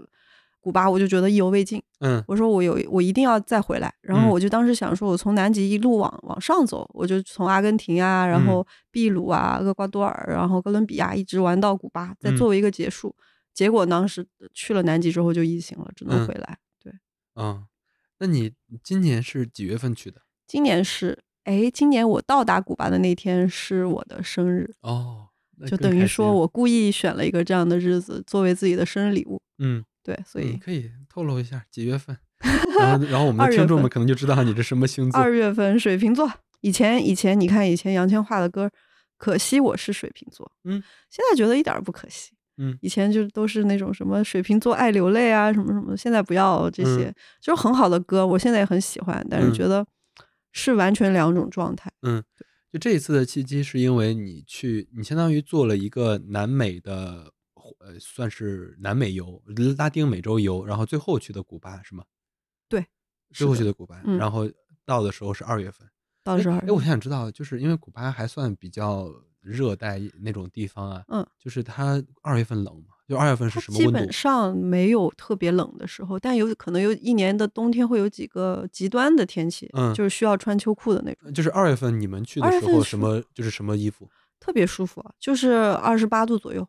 [0.60, 2.24] 古巴，我就觉得意犹未尽，嗯。
[2.28, 4.32] 我说我有我一定要再回来，然后嗯。
[4.32, 8.46] 我就当时想说，我从南极一路往往上走，我就从阿根廷啊，然嗯。
[8.48, 12.38] 后秘鲁啊、厄瓜多尔，然后哥伦比亚一直玩到古巴，再嗯。
[12.38, 13.16] 作为一个结束。
[13.54, 16.28] 结果当时去了南极之后就疫情了，只能嗯。
[16.28, 16.58] 回来。
[16.84, 16.92] 对，
[17.36, 17.66] 嗯，
[18.20, 18.52] 那你
[18.84, 20.22] 今年是几月份去的？
[20.46, 25.28] 今年是哎，今年我到达古巴的那天是我的生日，哦，
[25.66, 29.42] 就等于说我故意选了一个这样的日子作为自己的生日礼物。
[29.60, 32.18] 嗯，对，所以你可以透露一下几月份，
[32.80, 35.20] 然后然后我们的听众们份可能就知道你是什么星座。
[35.20, 35.32] 二。
[35.32, 36.30] 月份水瓶座，
[36.62, 38.70] 以前以前你看以前杨千嬅的歌，
[39.18, 42.78] 可惜我是水瓶座，嗯，现在觉得一点儿不可惜，嗯。
[42.82, 49.86] 以前就都是那种什么水瓶座爱流泪啊什么什么，现在不要这些，嗯就是很好的歌，我现在也很喜欢，但是嗯觉得
[50.56, 51.92] 是完全两种状态。
[52.02, 52.24] 嗯，
[52.72, 57.30] 就这一次的契机是因为你去，你相当于做了一个南美的，
[57.82, 59.44] 呃，算是南美游、
[59.78, 62.06] 拉丁美洲游，然后最后去的古巴是吗？
[62.70, 62.86] 对，
[63.32, 64.50] 最后去的古巴，嗯然后
[64.86, 65.86] 到的时候是二月份。
[66.24, 74.12] 到的时候哎，我想知道，就是因为古巴还算比较热带那种地方啊，嗯，就是它二月份冷嘛，就二月份是什么温度本？
[74.12, 81.32] 上没有特别冷的时候，但有可能有一年的冬天会有几个极端的天气，嗯就是需要穿秋裤的那种。
[81.34, 84.10] 就是二月份你们去的时候什么就是什么衣服？
[84.40, 86.68] 特别舒服，就是二十八度左右。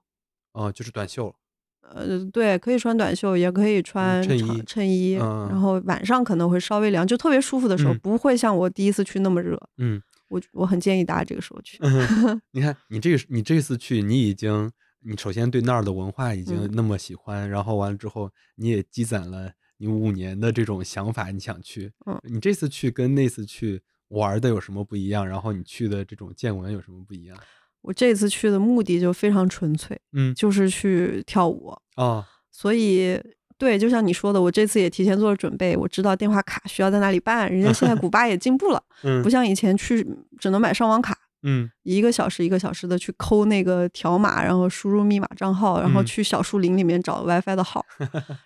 [0.53, 1.35] 哦，就是短袖。
[1.83, 5.17] 呃，对，可以穿短袖，也可以穿衬衣衬衣。
[5.21, 9.57] 嗯然后晚上可能会稍微凉，就特别舒服的时候，嗯不会像我第一次去那么热。
[9.79, 11.79] 嗯，我我很建议大家这个时候去。
[12.53, 14.71] 你看你这个你这次去，你已经
[15.01, 21.93] 你首先对那儿的文化已经嗯那么喜欢，然后完了之后你也积攒了你五年的这种想法，你想去。
[22.07, 25.27] 嗯你这次去跟那次去玩的有什么不一样？
[25.27, 27.37] 然后你去的这种见闻有什么不一样？
[27.83, 31.77] 我这次去的目的就非常纯粹，嗯就是去跳舞。
[31.97, 33.21] 哦所以，
[33.59, 37.53] 对，就像你说的，我这次也提前做了准备，我知道电话卡需要在哪里办。
[37.53, 40.05] 人家现在古巴也进步了， 嗯不像以前去
[40.39, 47.85] 只能买上网卡，嗯一个小时一个小时的去抠那个条码，然后输入密码账号，然后嗯去小树林里面找 WiFi 的号。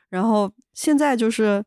[0.09, 1.63] 然后现在就是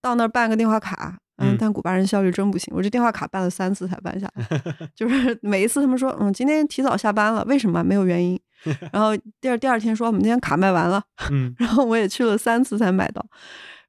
[0.00, 4.46] 到那儿办个电话卡，嗯嗯，但古巴人效率真不行，我这电话卡办了三次才办下来，
[4.94, 7.82] 就是每一次他们说，嗯，今天提早下班了，为什么？
[7.84, 8.40] 没有原因。
[8.92, 9.10] 然后
[9.40, 13.24] 第二第二天说我们今天卡卖完了，嗯然后我也去了三次才买到，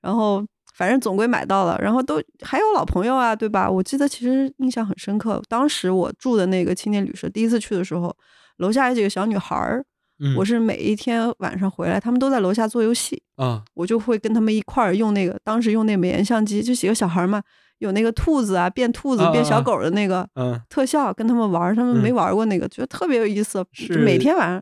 [0.01, 3.69] 然后反正总归买到了，然后都还有老朋友啊，对吧？
[3.69, 8.15] 我记得其实印象很深刻，当时我住的那个青年旅社，第一次去的时候，
[8.57, 9.85] 楼下有几个小女孩儿，
[10.19, 13.63] 嗯，我是每一天晚上回来，他们都在楼下做游戏，啊。
[13.75, 17.41] 我就会跟他们一块儿用那个当时用那美颜相机，就几个小孩嘛，
[17.77, 22.15] 有那个兔子啊变兔子变小狗的那个嗯，特效，跟他们玩儿，他们没嗯。
[22.15, 23.63] 玩过那个，觉得特别有意思，
[24.03, 24.61] 每天晚上。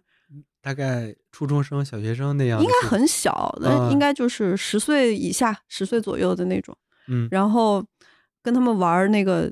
[0.62, 6.78] 大概初中生、小学生那样应，该很小，那啊应该就是十岁以下、十岁左右的那种。
[7.07, 7.28] 嗯。
[7.32, 7.84] 然后
[8.43, 9.51] 跟他们玩那个，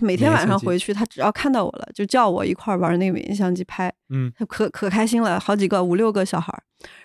[0.00, 4.32] 每天晚上回去，他只要看到我了，就叫我一块儿玩那个美颜相机拍，嗯。
[4.36, 6.62] 他可可开心了，好几个五六个小孩儿。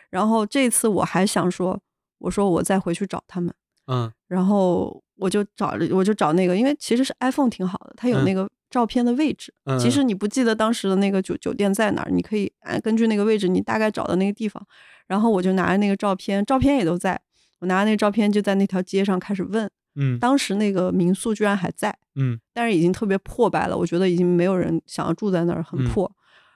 [0.09, 1.79] 然后这次我还想说，
[2.19, 3.53] 我说我再回去找他们，
[3.87, 4.11] 嗯。
[4.27, 8.25] 然后我就找了，我就找那个，因为其实是 iPhone 挺好的，它有嗯。
[8.25, 9.53] 那个照片的位置。
[9.65, 14.65] 嗯，即使你不记得当时的那个酒酒店在哪儿，你可以按根据那个位置，你大概找到那个地方。
[15.05, 17.21] 然后我就拿着那个照片，照片也都在。
[17.59, 26.11] 我拿着那个照片就在那条街上开始问，嗯当时那个民宿居然还在，嗯但是已经特别破败了，我觉得已经没有人想要住在那儿，很嗯破。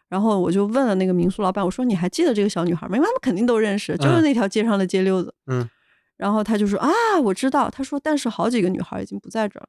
[0.10, 2.96] 然后我就问了那个民宿老板，我说你还记得这个小女孩吗？
[2.96, 5.34] 因为他们肯定都认识，就是嗯那条街上的街溜子。
[5.46, 5.70] 嗯
[6.18, 6.90] 然后他就说啊，
[7.22, 7.70] 我知道。
[7.70, 9.68] 他说，但是好几个女孩已经不在这儿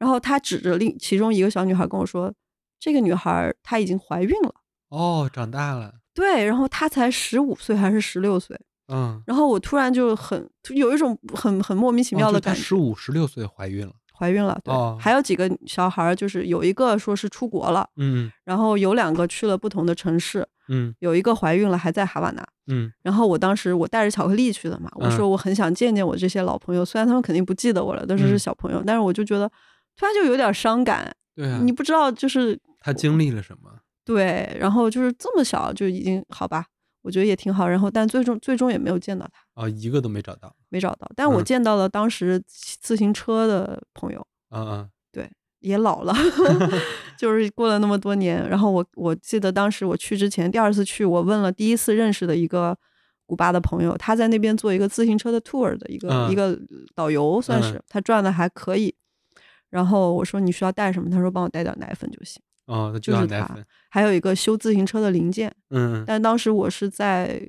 [0.00, 2.32] 然后他指着另其中一个小女孩跟我说，
[2.80, 4.52] 这个女孩她已经怀孕了。
[4.88, 14.58] 哦，长大了，对，然后她才十五岁还是十六岁，嗯，然后我突然就很有一种很很莫名其妙的感觉，十五、十六岁怀孕了，怀孕了。
[14.64, 14.96] 对，哦。
[14.98, 18.32] 还有几个小孩儿，就是有一个说是出国了，嗯。
[18.44, 20.94] 然后有两个去了不同的城市，嗯。
[20.98, 22.44] 有一个怀孕了还在哈瓦那。
[22.66, 22.92] 嗯。
[23.02, 25.10] 然后我当时我带着巧克力去的嘛，我嗯。
[25.12, 28.28] 说我很想见见我这些老朋友，虽然他们肯定不记得我了，但是嗯。
[28.30, 29.50] 是小朋友，但是我就觉得
[30.00, 33.70] 突然就有点伤感，对啊，你不知道就是他经历了什么？
[34.02, 36.64] 对，然后就是这么小就已经好吧，
[37.02, 37.68] 我觉得也挺好。
[37.68, 41.06] 然后但最终最终也没有见到他，哦，一个都没找到，没找到。
[41.14, 45.30] 但我嗯见到了当时骑自行车的朋友，嗯嗯
[45.60, 46.14] 也老了，
[47.18, 48.48] 就是过了那么多年。
[48.48, 52.74] 然后我我记得当时我去之前，第二次去，我问了第一次认识的一个
[53.26, 56.58] 古巴的朋友，他在那边做一个自行车的 tour 的一个、嗯一个
[56.94, 58.94] 导游，算是、嗯他赚的还可以。
[59.70, 61.08] 然后我说你需要带什么？
[61.08, 65.54] 他说帮我带点奶粉就行，哦，就就是奶粉，还有一个修自行车的零件。
[65.70, 67.40] 嗯但当时我是在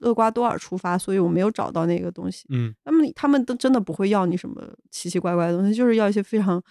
[0.00, 2.46] 厄瓜多尔出发，所以我没有找到那个东西。
[2.48, 6.62] 嗯他们他们都真的不会要你什么奇奇怪怪的东西，就是要一些非常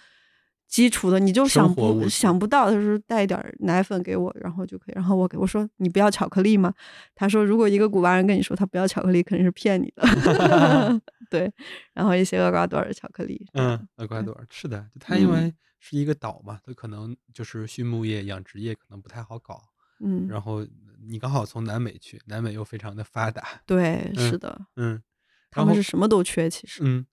[0.72, 2.70] 基础的，你就想不想不到。
[2.70, 4.94] 他说带一点奶粉给我，然后就可以。
[4.94, 6.72] 然后我给我说你不要巧克力吗？
[7.14, 10.02] 他说如果一个古巴人跟你说他不要巧克力，肯定是骗你的。
[11.28, 11.52] 对，
[11.92, 13.46] 然后一些厄瓜多尔的巧克力。
[13.52, 19.62] 嗯，厄瓜多尔是的，它嗯因为是一个岛嘛，它可能就是畜牧业、养殖业可能不太好搞。
[20.00, 20.66] 嗯，然后
[21.06, 25.02] 你刚好从南美去，南美又非常的发达，对，嗯是的，嗯，
[25.50, 26.80] 他们是什么都缺，其实。
[26.82, 27.04] 嗯，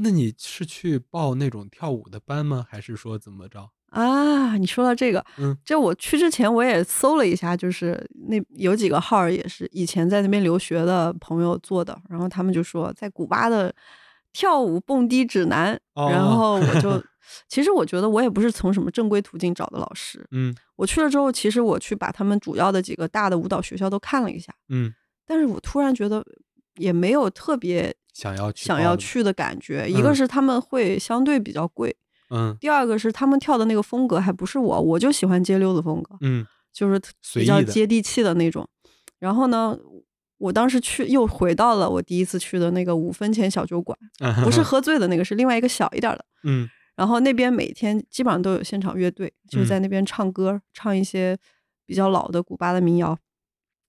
[0.00, 2.66] 那你是去报那种跳舞的班吗？
[2.68, 3.70] 还是说怎么着？
[3.90, 13.74] 啊，你说到这个，嗯，这我去之前我也搜了一下，就是那有几个号儿也是以前在那边留学的朋友做的，然后他们就说在古巴的
[14.32, 17.02] 跳舞蹦迪指南，然哦后我就，
[17.48, 24.92] 其实我觉得我也不是从什么正规途径找的老师，嗯我去了之后，其实我去把他们主要的几个大的舞蹈学校都看了一下，嗯，
[25.24, 26.22] 但是我突然觉得
[26.74, 31.94] 也没有特别想要去想要去的感觉，一个嗯是他们会相对比较贵。
[32.30, 36.98] 嗯第二个是他们跳的那个风格还不是我，我就喜欢街溜子风格，嗯就是
[37.34, 38.66] 比较接地气的那种。
[39.18, 39.76] 然后呢，
[40.38, 43.96] 我当时去又回到了我第一次去的那个五分钱小酒馆，
[44.42, 46.24] 不是喝醉的那个， 是另外一个小一点的。
[46.44, 51.36] 嗯然后那边每天基本上都有现场乐队，就在那边唱歌，唱一些
[51.84, 53.14] 比较老的古巴的民谣，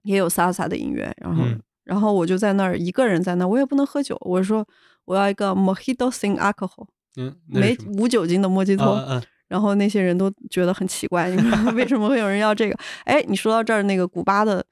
[0.03, 1.57] 也有萨萨的音乐，然后、嗯
[1.87, 4.67] 然后我就在那儿一个人在那儿，我也不能喝酒，我说
[5.05, 6.85] 我要一个 Mojito sin alcohol，
[7.15, 8.91] 嗯，没无酒精的莫吉托。
[8.91, 12.77] 啊啊啊然后那些人都觉得很奇怪，你说为什么会有人要这个？
[13.05, 14.65] 哎，你说到这儿，那个古巴的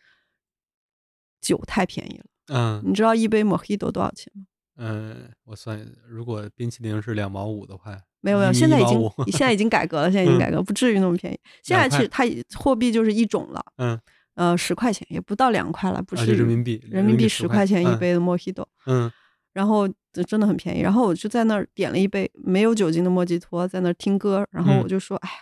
[1.39, 4.43] 酒太便宜了，嗯你知道一杯 Mojito 多少钱吗？
[4.76, 11.39] 嗯，我算，如果冰淇淋是两毛五的话，没有没有，现在已经现在已经改革了，现在已经改革，不至于那么便宜。
[11.63, 13.97] 现在其实它已货币就是一种了，嗯，
[14.36, 19.12] 呃，十块钱也不到两块了，不啊，是就人民币，人民币十十块钱一，杯的 Mojito，嗯
[19.54, 20.82] 然后这真的很便宜。
[20.82, 25.36] 然后我就在那儿点了一杯没有酒精的莫吉托，在那儿听歌，然后嗯我就说，哎呀。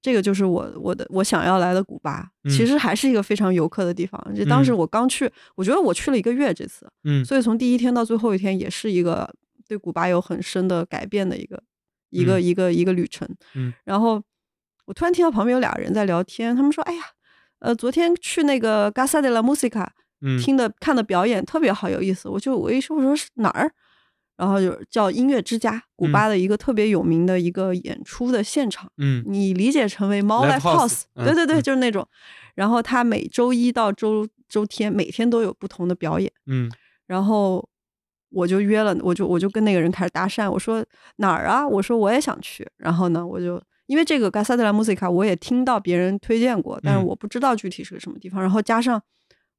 [0.00, 4.22] 这个就是我我的我想要来的古巴，嗯其实还是一个非常游客的地方。
[4.34, 9.34] 就当时嗯我刚去，我觉得我去了一个月这次，嗯所以从第一天到最后一天，也是一个
[9.66, 11.62] 对古巴有很深的改变的一个
[12.10, 13.26] 一个、嗯一个一个旅程。
[13.54, 14.22] 嗯然后
[14.84, 17.02] 我突然听到旁边有俩人在聊天，他们说：“哎呀，
[17.64, 19.86] 呃，昨天去那个 g a s a de la Musica，
[20.20, 23.70] 嗯，听的看的表演特别好，有意思。”我就我一说我说是哪儿？
[24.36, 28.90] 然后就叫音乐之家，古巴的一个特别有名的一个演出的现场。
[28.98, 32.06] 嗯你理解成为猫 Live 嗯对对对，嗯就是那种。
[32.54, 36.30] 然后他每周一到周周天每天都有不同的表演。
[36.46, 36.70] 嗯
[37.06, 37.66] 然后
[38.30, 40.84] 我就约了，我就我就跟那个人开始搭讪，我说
[41.16, 41.66] 哪儿啊？
[41.66, 42.68] 我说我也想去。
[42.76, 48.40] 然后呢，我就因为这个 g a s a d e la Musica 我也听到别人推荐过，但是嗯我不知道具体是个什么地方。
[48.40, 49.00] 然后加上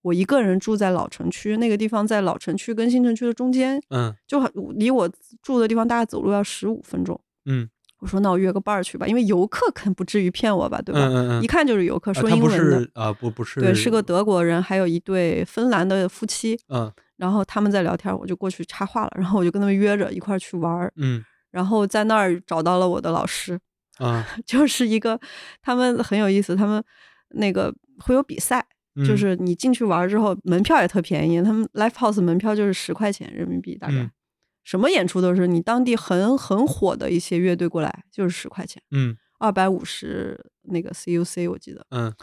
[0.02, 5.10] 我一个人住在老城区，那个地方在老城区跟新城区的中间，嗯就很离我
[5.42, 7.20] 住的地方大概走路要十五分钟。
[7.46, 7.70] 嗯
[8.00, 11.00] 我说那我约个伴儿去吧，因为游客肯不至于骗我吧，对吧？
[11.02, 12.80] 嗯嗯嗯一看就是游客，说英文的。
[12.82, 23.58] 是啊，不不是，对，是个德国人，还有一对芬兰的夫妻，嗯然后他们在聊天，我就过去插话了，然后我就跟他们约着一块儿去玩儿，嗯然后在那儿找到了我的老师，
[24.04, 25.20] 啊，就是一个
[25.62, 26.84] 他们很有意思，他们
[27.30, 28.66] 那个会有比赛，
[29.06, 29.18] 就嗯。
[29.18, 34.12] 是你进去玩之后，门票也特便宜，他们 live house 门票就是十块钱人民币，大概、嗯。
[34.64, 39.16] 什么演出都是，你当地很很火的一些乐队过来就是十块钱，嗯。
[39.38, 42.14] 二百五十那个 CUC 我记得，嗯。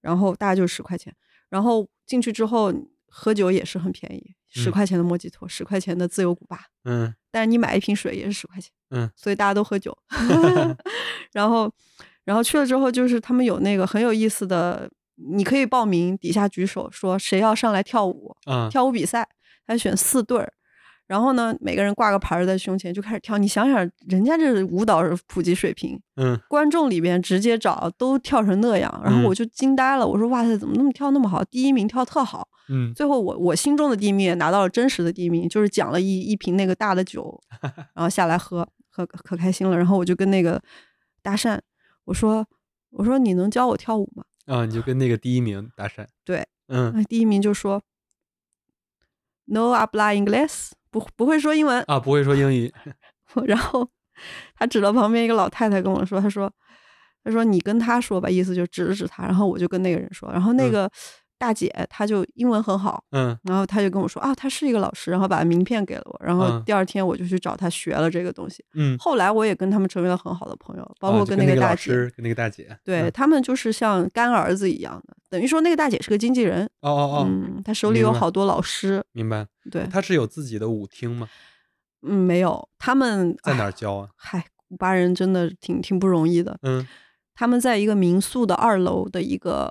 [0.00, 1.14] 然后大概就十块钱，
[1.50, 2.72] 然后进去之后
[3.06, 9.96] 喝酒也是很便宜，十嗯块钱的莫吉托，十块钱的自由古巴，嗯但是你买一瓶水也是十块钱，嗯，所以大家都喝酒。
[11.32, 11.72] 然后，
[12.24, 19.28] 然后去了之后，就是他们有那个很有意思的，你可以报名，底下举手说谁要上来跳舞，嗯跳舞比赛，
[19.66, 20.52] 他选四对儿。
[21.10, 23.36] 然后呢，每个人挂个牌儿在胸前就开始跳。
[23.36, 30.06] 你想想，人家这舞蹈普及水平，嗯观众里边直接找都跳成那样，然后嗯我就惊呆了。
[30.06, 31.42] 我说哇塞，怎么那么跳那么好？
[31.46, 32.46] 第一名跳特好。
[32.68, 37.40] 嗯最后我我心中的第一名也拿到了真实的第一名，就是奖了一一瓶那个大的酒，
[37.92, 39.76] 然后下来喝，喝可开心了。
[39.76, 40.62] 然后我就跟那个
[41.22, 41.58] 搭讪，
[42.04, 42.46] 我说
[42.90, 44.22] 我说你能教我跳舞吗？
[44.46, 47.82] 啊，你就跟那个第一名搭讪，对，嗯第一名就说
[49.46, 51.82] No habla inglés，不不会说英文。
[51.86, 52.72] 啊，不会说英语，
[53.46, 53.88] 然后
[54.56, 56.52] 他指了旁边一个老太太跟我说，他说
[57.24, 59.24] 他说你跟他说吧，意思就指了指他。
[59.24, 60.90] 然后我就跟那个人说，然后那嗯个
[61.40, 68.62] 大姐她就英文很好，嗯然后她就跟我说啊，她是一个老师，然后把名片给了我，然后嗯第二天我就去找她学了这个东西。
[68.74, 79.46] 嗯，后来我也跟他们成为了很好的朋友，包啊括跟那个大姐，跟那个大姐，对、嗯他们就是像干儿子一样的，等于说那个大姐是个经纪人，哦哦哦，嗯，她手里有好多老师，明白。
[79.70, 81.28] 对，他是有自己的舞厅吗？
[82.02, 84.08] 嗯，没有，他们在哪教啊？
[84.16, 86.86] 嗨，古巴人真的挺挺不容易的，嗯，
[87.34, 89.70] 他们在一个民宿的二楼的一个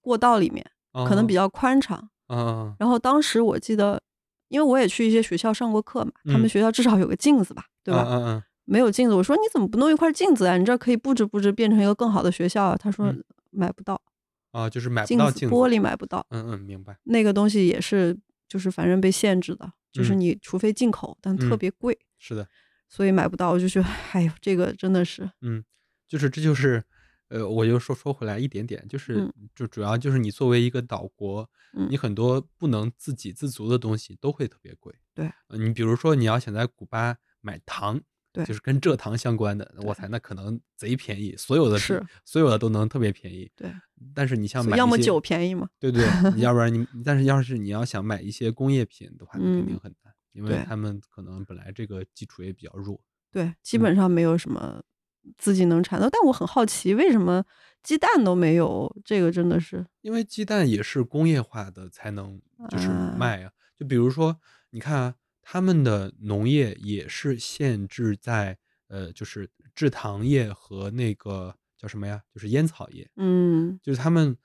[0.00, 1.98] 过道里面，可能比较，宽敞。
[2.28, 4.00] 嗯嗯然后当时我记得，
[4.48, 8.04] 因为我也去一些学校上过课嘛，他们嗯学校至少有个镜子吧，对吧？
[8.08, 10.56] 嗯嗯没有镜子，我说你怎么不弄一块镜子啊？
[10.56, 12.76] 你这可以布置布置，变成一个更好的学校啊。
[12.76, 14.00] 他说嗯买不到，
[14.52, 16.96] 嗯，啊，就是买不到镜子，玻璃买不到，嗯嗯，明白。
[17.04, 18.16] 那个东西也是
[18.48, 22.46] 就是反正被限制的，就是嗯你除非进口，但特嗯别贵，是的，
[22.88, 23.50] 所以买不到。
[23.50, 25.64] 我就觉得，哎呦，这个真的是，嗯，
[26.06, 26.84] 就是这就是，
[27.30, 29.32] 呃，我就说说回来一点点，就是嗯。
[29.54, 31.88] 就主要就是你作为一个岛国，嗯。
[31.90, 34.94] 你很多不能自给自足的东西都会特别贵。
[35.14, 35.30] 对。
[35.48, 38.00] 呃你比如说你要想在古巴买糖，
[38.32, 38.44] 对。
[38.44, 42.04] 就是跟蔗糖相关的，我才，那可能贼便宜，所有的是。
[42.24, 43.50] 所有的都能特别便宜。
[43.56, 43.72] 对，
[44.14, 44.46] 但是你。
[44.48, 46.04] 像买要么酒便宜嘛，对对，
[46.34, 49.80] 你要不然你，但是要是你要想买一些工业品的话，那肯定嗯。
[49.80, 53.00] 很难，因为他们可能本来这个基础也比较弱。
[53.30, 53.82] 对，基嗯。
[53.82, 54.82] 本上没有什么
[55.38, 56.08] 自己能产的。
[56.10, 57.44] 但我很好奇，为什么
[57.82, 58.94] 鸡蛋都没有？
[59.04, 63.52] 这个真的是，因为鸡蛋也是工业化的才能就是啊卖啊。
[63.76, 64.38] 就比如说，
[64.70, 68.58] 你看啊，他们的农业也是限制在
[68.88, 72.22] 呃，就是制糖业和那个叫什么呀？
[72.34, 74.36] 就是烟草业，嗯就是他们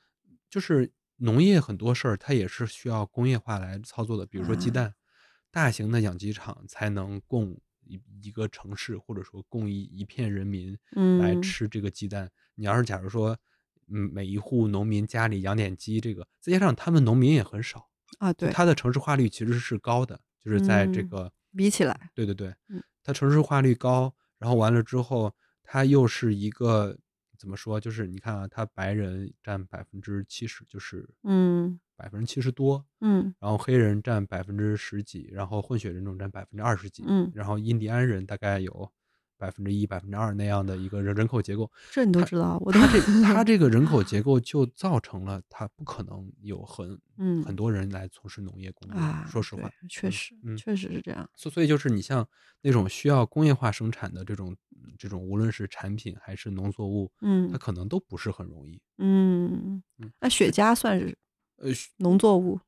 [0.50, 4.26] 就是农业很多事儿，它也是需要工业化来操作的。
[4.26, 4.94] 比如说鸡啊蛋，
[5.52, 10.78] 大型的养鸡场才能供一一个城市或者说供一一片人民
[11.20, 12.32] 来嗯吃这个鸡蛋。
[12.56, 13.38] 你要是假如说，
[13.88, 26.98] 嗯，每一户农民家里养点鸡，这个再加上他们农民也很少，啊，对，就它的城市化率其实是高的，就是在这嗯个比起来，对对对嗯，它城市化率高，然后完了之后，它又是一个
[27.38, 27.80] 怎么说？
[27.80, 38.92] 就是你看啊，它白人占百分之七十，就是嗯百分之七十多，嗯然后黑人占百分之十几，然后混血人种占百分之二十几，嗯，然后印第安人大概有
[39.38, 41.70] 百分之一、百分之二那样的一个人人口结构。
[41.92, 48.98] 这你都知道，我都它这他这个人口结构 就造成了他不可能有很嗯很多人来从事农业工作。
[49.00, 52.28] 啊，说实话，确嗯实嗯确实是这样，所所以就是你像
[52.62, 54.56] 那种需要工业化生产的这种
[54.98, 58.82] 这种，无论是产品还是农作物，嗯它嗯可能都不是很容易。
[58.98, 61.18] 嗯嗯，那雪茄算是
[61.58, 62.60] 呃农作物，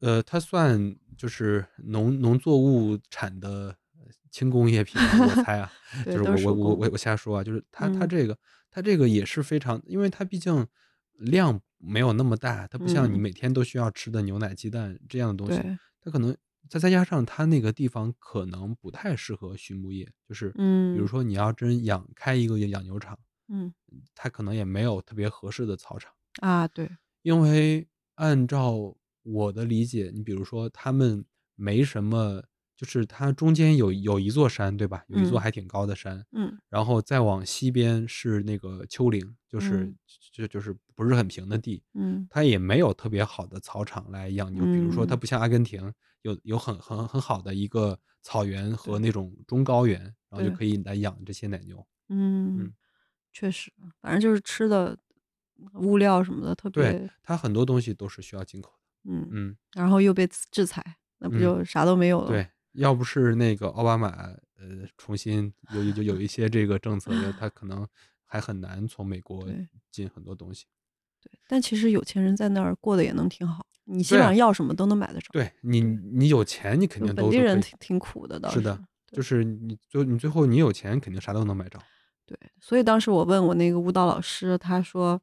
[0.00, 5.72] 呃，它算就是农农作物产的呃轻工业品，我 猜啊，
[6.08, 6.90] 就是我我我我。
[6.90, 8.08] 我瞎说啊，就是它它嗯。
[8.08, 8.38] 这个
[8.70, 10.66] 它这个也是非常，因为它毕竟
[11.14, 13.18] 量没有那么大，它不像你嗯。
[13.18, 16.36] 每天都需要吃的牛奶、鸡蛋这样的东西，对，它可能
[16.68, 20.50] 再再加上它那个地方可能不太适合畜牧业，就是
[20.90, 21.08] 比如嗯。
[21.08, 23.18] 说你要真养开一个养牛场，
[23.48, 23.74] 嗯。
[24.14, 26.12] 它可能也没有特别合适的草场。
[26.42, 32.42] 啊，对，因为按照我的理解，你比如说他们没什么，
[32.76, 35.04] 就是它中间有有一座山，对吧？
[35.08, 35.40] 有一座嗯。
[35.40, 36.58] 还挺高的山，嗯。
[36.70, 39.96] 然后再往西边是那个丘陵，就是嗯。
[40.32, 42.28] 就就是不是很平的地，嗯。
[42.30, 44.66] 它也没有特别好的草场来养牛。
[44.66, 45.16] 比如说，它嗯。
[45.16, 45.92] 不像阿根廷
[46.22, 51.86] 有有很很很好的一个草原和那种中高原，然后就可以来养这些奶牛。
[52.08, 52.72] 嗯嗯，
[53.32, 54.98] 确实，反正就是吃的
[55.74, 59.10] 物料什么的特对别，，它很多东西都是需要进口的。
[59.12, 59.56] 嗯，嗯。
[59.74, 60.84] 然后又被制裁，
[61.18, 62.28] 那不嗯就啥都没有了？
[62.28, 64.08] 对，要不是那个奥巴马
[64.58, 67.86] 呃重新有有有一些这个政策，就他可能
[68.24, 69.46] 还很难从美 国
[69.90, 70.66] 进很多东西。
[71.22, 75.28] 对，但其实有钱人在那儿过得也能挺好，你基本上要什么都能买得着。
[75.32, 78.78] 对你，你有钱，你肯定都本地人挺挺苦的，倒是的，
[79.12, 81.78] 就是你最你最后你有钱，肯定啥都能买着。
[82.26, 85.20] 对，所以当时我问我那个舞蹈老师，他说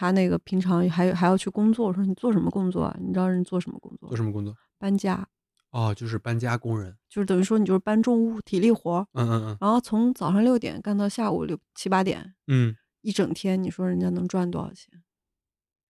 [0.00, 2.96] 他那个平常还还要去工作，我说你做什么工作啊？
[2.98, 4.08] 你知道人做什么工作？
[4.08, 4.56] 做什么工作？
[4.78, 5.28] 搬家，
[5.72, 6.96] 哦，就是搬家工人。
[7.06, 15.02] 就是等于说你就是搬重物、体力活嗯，嗯嗯然后从早上六点干到下午六七八点，嗯嗯，一整天，你说人家能赚多少钱？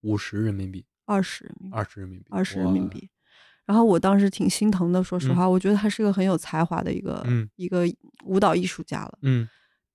[0.00, 2.88] 五十人民币，二十人民币，二十人民币，二十人民。
[2.88, 3.08] 币。
[3.64, 7.84] 然后我当时挺心疼的，说实嗯话，我觉得他是个很有才华的一个、嗯一个
[8.24, 9.48] 舞蹈艺术家了，嗯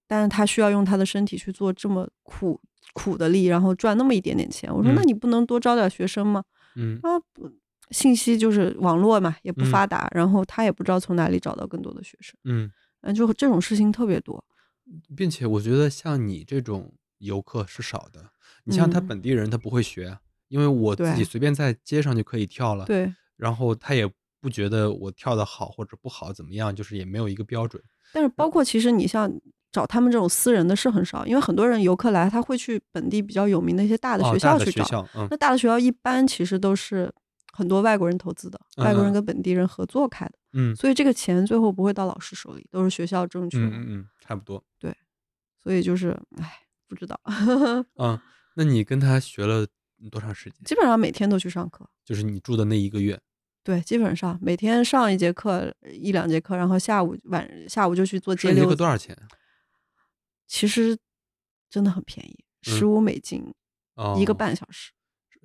[0.07, 2.59] 但是他需要用他的身体去做这么苦
[2.93, 4.73] 苦的力，然后赚那么一点点钱。
[4.73, 6.43] 我说，嗯那你不能多招点学生吗？
[6.75, 7.49] 嗯啊，不，
[7.91, 14.43] 信息就是网络嘛，也不嗯发达，然后他也不知道从哪里找到更多的学生，嗯，嗯，就这种事情特别多。
[15.15, 18.31] 并且我觉得像你这种游客是少的。
[18.67, 22.85] 你像他嗯本地人，他不会学，因为我自己随便在街上就可以跳了。
[22.85, 27.81] 对，然后他也不觉得我跳的好或者不好怎么样，就是也没有一个标准。
[28.11, 29.31] 但是包括其实你像
[29.75, 35.05] 找他们这种私人的是很少，因为很多人游客来，他会去本地比较有名的一些大的哦，学校去找。
[35.29, 37.11] 那大的学校一般其实都是
[37.51, 43.67] 很多外国人投资的，外国人跟本地人合作开的，嗯所以这个钱最后不会到老师手里，都是学校挣去了。
[43.67, 44.63] 嗯嗯嗯，差不多。
[44.79, 44.95] 对
[45.61, 47.19] 所以就是，唉，不知道，
[47.99, 48.17] 嗯，
[48.55, 49.67] 那你跟他学了
[50.09, 50.59] 多长时间？
[50.63, 51.85] 基本上每天都去上课。
[52.05, 53.19] 就是你住的那一个月。
[53.63, 58.63] 对，基本上每天上一节课一两节课，然后下午晚下午就去做街上一节。
[58.63, 59.17] 课多少钱？
[60.47, 60.97] 其实
[61.69, 62.73] 真的很便宜，嗯。
[62.75, 63.53] 十五美金
[63.95, 64.91] 哦，一个半小时，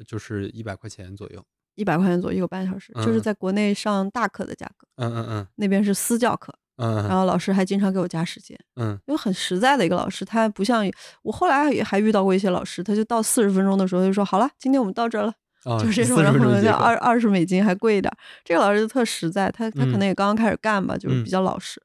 [0.07, 1.45] 就是一百块钱左右。
[1.77, 3.23] 一百块钱左右一个半小时，就是嗯。
[3.23, 5.47] 在国内上大课的价格，嗯嗯嗯。
[5.57, 7.17] 那边是私教课，嗯嗯然。
[7.17, 8.91] 后老师还经常给我加时间，嗯。
[9.07, 10.85] 因为很实在的一个老师，他不像
[11.23, 15.33] 我后来也还遇到过一些老师，他就到四十分钟的时候就说好了，今天我们到这儿了，
[15.65, 18.17] 啊，就是这种，40然后分钟一节课要二二十美金还贵一点儿。
[18.45, 19.99] 这个老师就特实在，他他可嗯。
[20.01, 21.25] 能也刚刚开始干吧，就是嗯。
[21.25, 21.81] 比较老实，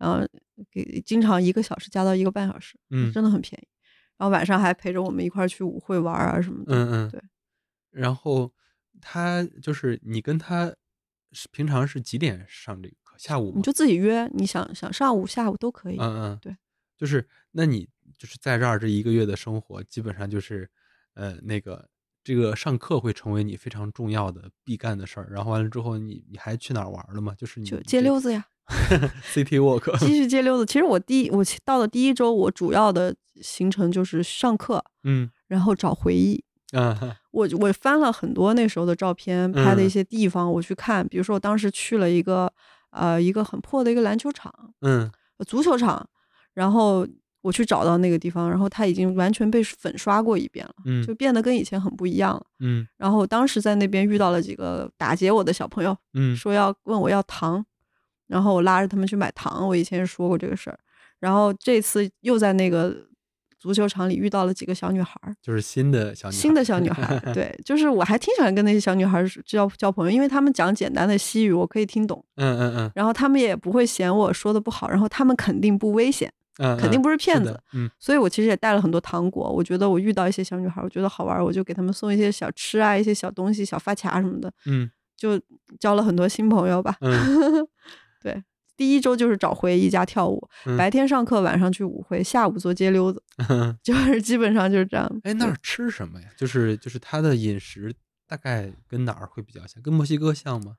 [0.00, 0.26] 然后
[0.70, 3.68] 给经常一个小时加到一个半小时，嗯真的很便宜。
[4.16, 7.22] 然后晚上还陪着我们一块儿去舞会玩啊什么的，嗯嗯，对。
[7.90, 8.52] 然后
[9.00, 10.74] 他就是你跟他
[11.32, 13.14] 是平常是几点上这个课？
[13.18, 13.52] 下午？
[13.54, 15.96] 你就自己约，你想想上午下午都可以。
[15.98, 16.56] 嗯嗯，对，
[16.96, 17.88] 就是那你
[18.18, 20.70] 就是在这儿这一个月的生活，基本上就是
[21.14, 21.88] 呃那个
[22.22, 25.28] 这个上课会成为你非常重要的必干的事儿。
[25.30, 27.34] 然后完了之后你，你还去哪儿玩了吗？
[27.38, 28.46] 就是你就街溜子呀，
[29.34, 30.64] City Walk，继续街溜子。
[30.64, 35.30] 其实我第一我到了第一周，我主要的行程就是上课，嗯。
[35.48, 36.42] 然后找回忆。
[37.32, 41.06] 我我翻了很多那时候的照片，拍的一些地方，我去看。
[41.08, 42.52] 比如说，我当时去了一个
[42.90, 44.52] 呃一个很破的一个篮球场、
[44.82, 45.10] 嗯。
[45.38, 46.08] 呃足球场，
[46.54, 47.04] 然后
[47.42, 51.04] 我去找到那个地方，然后它已经完全被粉刷过一遍了，嗯。
[51.04, 52.44] 就变得跟以前很不一样了。
[52.60, 52.86] 嗯。
[52.96, 56.36] 然后我当时在那边遇到了几个打劫我的小朋友，嗯。
[56.36, 57.64] 说要问我要糖，
[58.30, 59.66] 然后我拉着他们去买糖。
[59.68, 60.78] 我以前也说过这个事儿，
[61.18, 62.96] 然后这次又在那个
[63.58, 67.34] 足球场里遇到了几个小女孩儿，就是新的小女孩新的小女孩儿。
[67.34, 77.60] 对，就是我还挺喜欢跟那些小女孩儿交交朋友，因为她们讲简单的西语，我可以听懂，嗯嗯嗯然后她们也不会嫌我说的不好，然后她们肯定不危险，嗯，肯定不是骗子。
[77.74, 79.50] 嗯所以我其实也带了很多糖果。
[79.50, 85.38] 我觉得我遇到一些小女孩儿，我觉得好玩儿，我就给她们送一些小吃啊，一些小东西、小发卡什么的，嗯就
[85.78, 86.96] 交了很多新朋友吧。
[87.02, 87.68] 嗯
[88.20, 88.42] 对，
[88.76, 95.20] 第一周就是找回忆家跳舞，嗯白天上课，晚上去舞会，下午做街溜子， 嗯，就是基本上就是这样。
[95.24, 96.28] 哎，那儿吃什么呀？
[96.36, 97.94] 就是就是它的饮食
[98.28, 99.82] 大概跟哪儿会比较像？
[99.82, 100.76] 跟墨西哥像吗？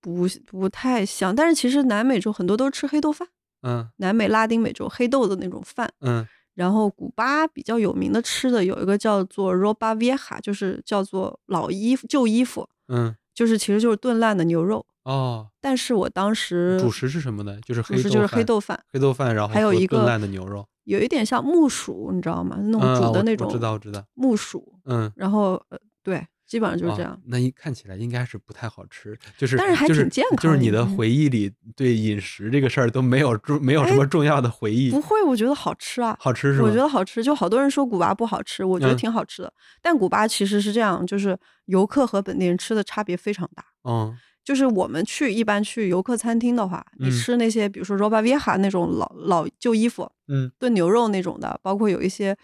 [0.00, 3.26] 不不太像，但是其实南美洲很多都吃黑豆饭，
[3.62, 5.90] 嗯南美拉丁美洲黑豆的那种饭。
[6.00, 14.84] 嗯然后古巴比较有名的吃的有一个叫做 roba vieja，就是叫做老衣服、旧衣服，嗯就是其实就是炖烂的牛肉。
[15.04, 17.58] 哦，但是我当时主食是什么呢？
[17.64, 22.56] 就是黑豆主食就是黑豆饭，黑豆饭，然后还有一个烂的牛肉，有一点像木薯，你知道吗？
[22.60, 25.10] 那种嗯，煮的那种我知道我知道，木薯，嗯。
[25.16, 27.22] 然后呃，对，基本上就是这哦样。
[27.26, 36.14] 那一看起来应该是不太好吃，就是但是还就是挺健就是你的回忆里对饮食这个事儿都没有重没有什么重要的回忆，不会，我觉得好吃啊。
[36.20, 36.64] 好吃是吗？
[36.68, 39.52] 我觉得好吃，就好多人说古巴不好吃，我觉得嗯挺好吃的。
[39.80, 43.64] 但古巴其实是这样，就是游客和本地人吃的差别非常大。
[43.84, 44.14] 嗯
[44.44, 47.10] 就是我们去一般去游客餐厅的话，你嗯。
[47.10, 50.50] 吃那些比如说 roba vieja 那种老老旧衣服嗯。
[50.58, 52.36] 炖牛肉那种的，包括有一些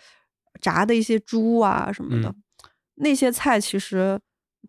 [0.61, 2.35] 炸的一些猪啊什么的，嗯。
[2.97, 4.19] 那些菜其实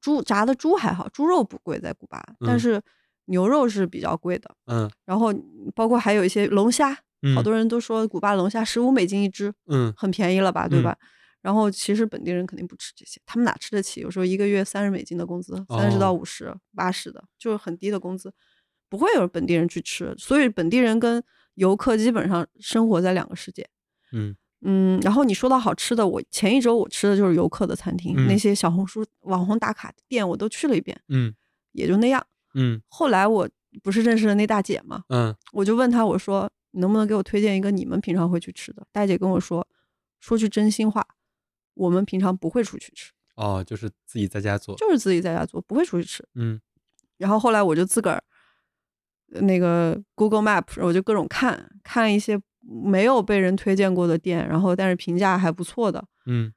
[0.02, 2.60] 猪炸的猪还好，猪肉不贵在古巴，但嗯。
[2.60, 2.82] 是
[3.26, 4.50] 牛肉是比较贵的。
[4.68, 4.90] 嗯。
[5.06, 5.34] 然后
[5.76, 7.44] 包括还有一些龙虾，好嗯。
[7.44, 9.94] 多人都说古巴龙虾十五美金一只，嗯。
[9.98, 10.84] 很便宜了吧，对嗯。
[10.84, 10.98] 吧？
[11.42, 14.02] 然后其实本地人肯定不吃这些，他们哪吃得起？
[14.02, 18.34] 有时候一个月三十美金的工资，三十到哦五十、八十的，就是很低的工资，
[18.90, 20.14] 不会有本地人去吃。
[20.18, 21.24] 所以本地人跟
[21.56, 23.68] 游客基本上生活在两个世界。
[24.12, 31.34] 嗯嗯，然后你说到好吃的，我前一周我吃的就是游客的餐厅，那嗯些小红书网红打卡店我都去了一遍，嗯
[31.74, 32.26] 也就那样。
[32.56, 33.48] 嗯后来我
[33.84, 38.86] 不是认识了那大姐嘛，嗯我就问她，我说你能不能给我推荐一个你们平常会去吃的？
[38.92, 39.68] 大姐跟我说，
[40.20, 41.06] 说句真心话，
[41.78, 46.28] 我们平常不会出去吃，哦，就是自己在家做，就是自己在家做，不会出去吃。
[46.36, 46.60] 嗯。
[47.18, 48.24] 然后后来我就自个儿
[49.34, 56.54] 呃那个 Google Map，我就各种看看一些没有被人推荐过的店，然后但是评价还不错的嗯。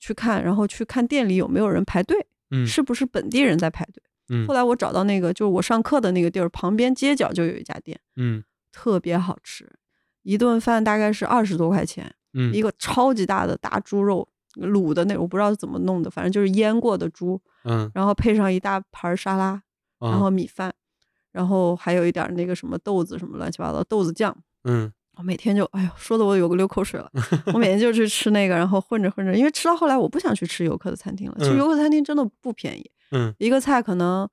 [0.00, 4.02] 去看，然后去看店里有没有人排队，嗯是不是本地人在排队。
[4.28, 4.46] 嗯。
[4.46, 8.42] 后来我找到那个，就是我上课的那个地儿旁边街角就有一家店，嗯。
[8.72, 9.70] 特别好吃，
[10.22, 19.62] 一顿饭大概是二十多块钱，嗯一个超级大的大猪肉卤的那种，我不知道怎么弄的，反正就是腌过的猪，嗯，然后配上一大盘沙拉，
[20.00, 20.72] 然后米饭，
[21.32, 24.36] 然后还有一点那个什么豆子什么乱七八糟豆子酱。
[24.64, 27.10] 嗯我每天就，哎呦，说的我有个流口水了。
[27.52, 31.36] 我每天就去吃那个，然后混着混着，因为吃到后来我不想去吃游客的餐厅了。
[31.38, 34.26] 其实嗯游客餐厅真的不便宜，嗯一个菜可能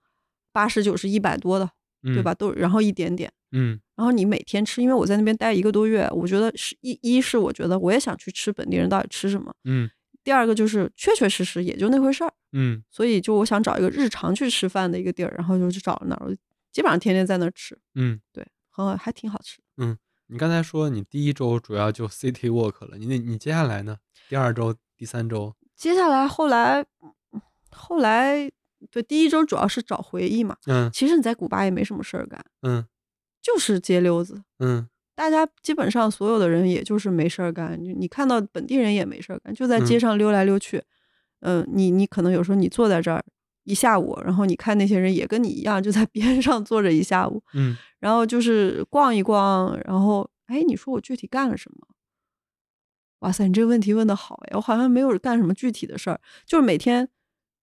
[0.54, 1.70] 八十九十一百多的，
[2.04, 2.34] 嗯，对吧？？
[2.34, 9.90] 都然后一点点，嗯然后你每天吃，因为我在那边待一个多月，我觉得是一一是我觉得我也想去吃本地人到底吃什么，嗯
[10.30, 16.36] 第二个就是确确实实也就那回事儿，嗯所以就我想找一个日常去吃饭的一个地儿，然后就去找了那儿，我
[16.72, 19.98] 基本上天天在那儿吃，嗯，对，很好，还挺好吃嗯。
[20.28, 23.98] 你刚才说你第一周主要就 City Walk 了，你那你接下来呢？
[24.30, 25.56] 第二周、第三周？
[25.76, 26.86] 接下来后来
[27.72, 28.52] 后来
[28.92, 32.86] 对第一周主要是找回忆嘛，嗯其实你在古巴也没什么事儿干，嗯
[33.42, 34.44] 就是街溜子。
[34.60, 34.88] 嗯
[35.20, 40.82] 大家基本上所有的人也就是没事儿干，你你看到本地人也没事儿干，就在街嗯上溜来溜去。
[41.42, 43.22] 嗯、你你可能有时候你坐在这儿
[43.66, 51.86] 一下午，然后你看那些人也跟你一样，就在 边上坐着一下午，嗯然后就是逛一逛，然后哎，你说我具体干了什么？
[53.20, 57.10] 哇塞，你这个问题问的好哎，我好像没有干什么具体的事儿，就是每天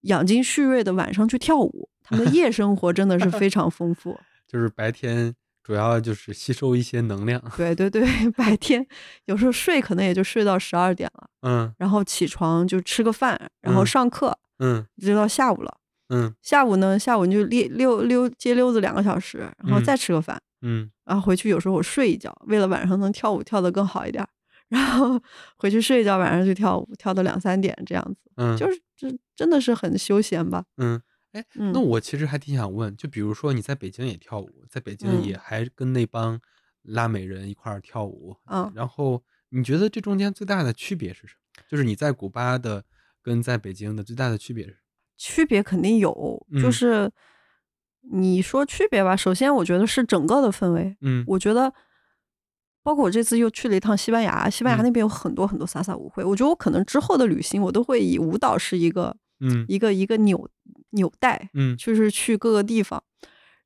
[0.03, 1.89] 养精蓄锐的晚上去跳舞。
[2.03, 4.21] 他们的夜生活真的是非常丰富。
[4.47, 5.35] 就是白天
[5.67, 7.43] 主要就是吸收一些能量。
[7.57, 8.07] 对对对，
[8.39, 8.87] 白天
[9.25, 15.79] 有时候睡可能也就睡到十二点了，嗯然后起床就吃个饭，然后嗯上课，嗯一直到下午了。
[16.11, 24.25] 嗯下午呢，下午你就溜溜溜街溜子两个小时，然后嗯再吃个饭，嗯然后回去有时候我睡一觉，为了晚上能跳舞跳得更好一点，
[24.69, 25.21] 然后
[25.59, 30.63] 回去睡一觉，晚上去跳舞，跳到两三点这样子，嗯，就是这真的是很休闲吧。
[30.77, 31.01] 嗯，
[31.37, 36.41] 哎，嗯，那我其实还挺想问，就比如说你在北京也跳舞，在北京嗯也还跟那帮
[36.83, 41.63] 拉美人一块儿跳舞，嗯然后你觉得这中间最大的区别是什么？
[41.69, 42.85] 就是你在古巴的
[43.23, 44.83] 跟在北京的最大的区别是什么？
[45.17, 46.13] 区别肯定有，
[46.61, 47.13] 就嗯是
[48.13, 51.73] 你说区别吧，首先我觉得是整个的氛围，嗯我觉得。
[52.83, 56.23] 包括我这次又去了一趟西班牙，西班牙嗯那边有很多很多萨萨舞会。
[56.23, 60.49] 我觉得我可能之后的旅行，我都会以舞蹈是一个嗯一个一个纽
[60.91, 63.03] 纽带，嗯就是去各个地方。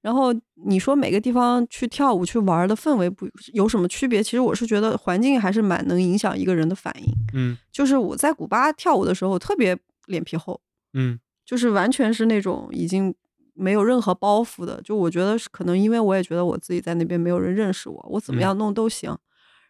[0.03, 0.33] 然后
[0.64, 4.23] 你说每个地方去跳舞去玩的氛围不有什么区别？
[4.23, 7.12] 其实我是觉得环境还是蛮能影响一个人的反应。
[7.35, 10.59] 嗯就是我在古巴跳舞的时候特别脸皮厚，
[10.95, 13.14] 嗯就是完全是那种已经
[13.53, 14.81] 没有任何包袱的。
[14.83, 19.14] 就我觉得可能因为我也觉得我自己在那边没有人认识我，我怎么嗯样弄都行，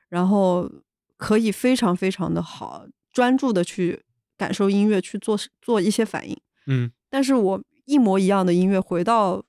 [0.09, 0.70] 然后
[1.16, 4.01] 可以非常非常的好，专注的去
[4.41, 6.34] 感受音乐，去做做一些反应。
[6.66, 6.91] 嗯。
[7.11, 9.45] 但是我一模一样的音乐回到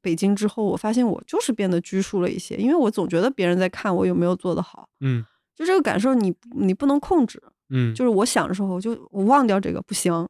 [0.00, 5.24] 北京之后，我发现我就是变得拘束了一些，因为我总觉得别人在看我有没有做得好，嗯。
[5.54, 10.28] 就这个感受你你不能控制，嗯，就是我想的时候就我忘掉这个不行，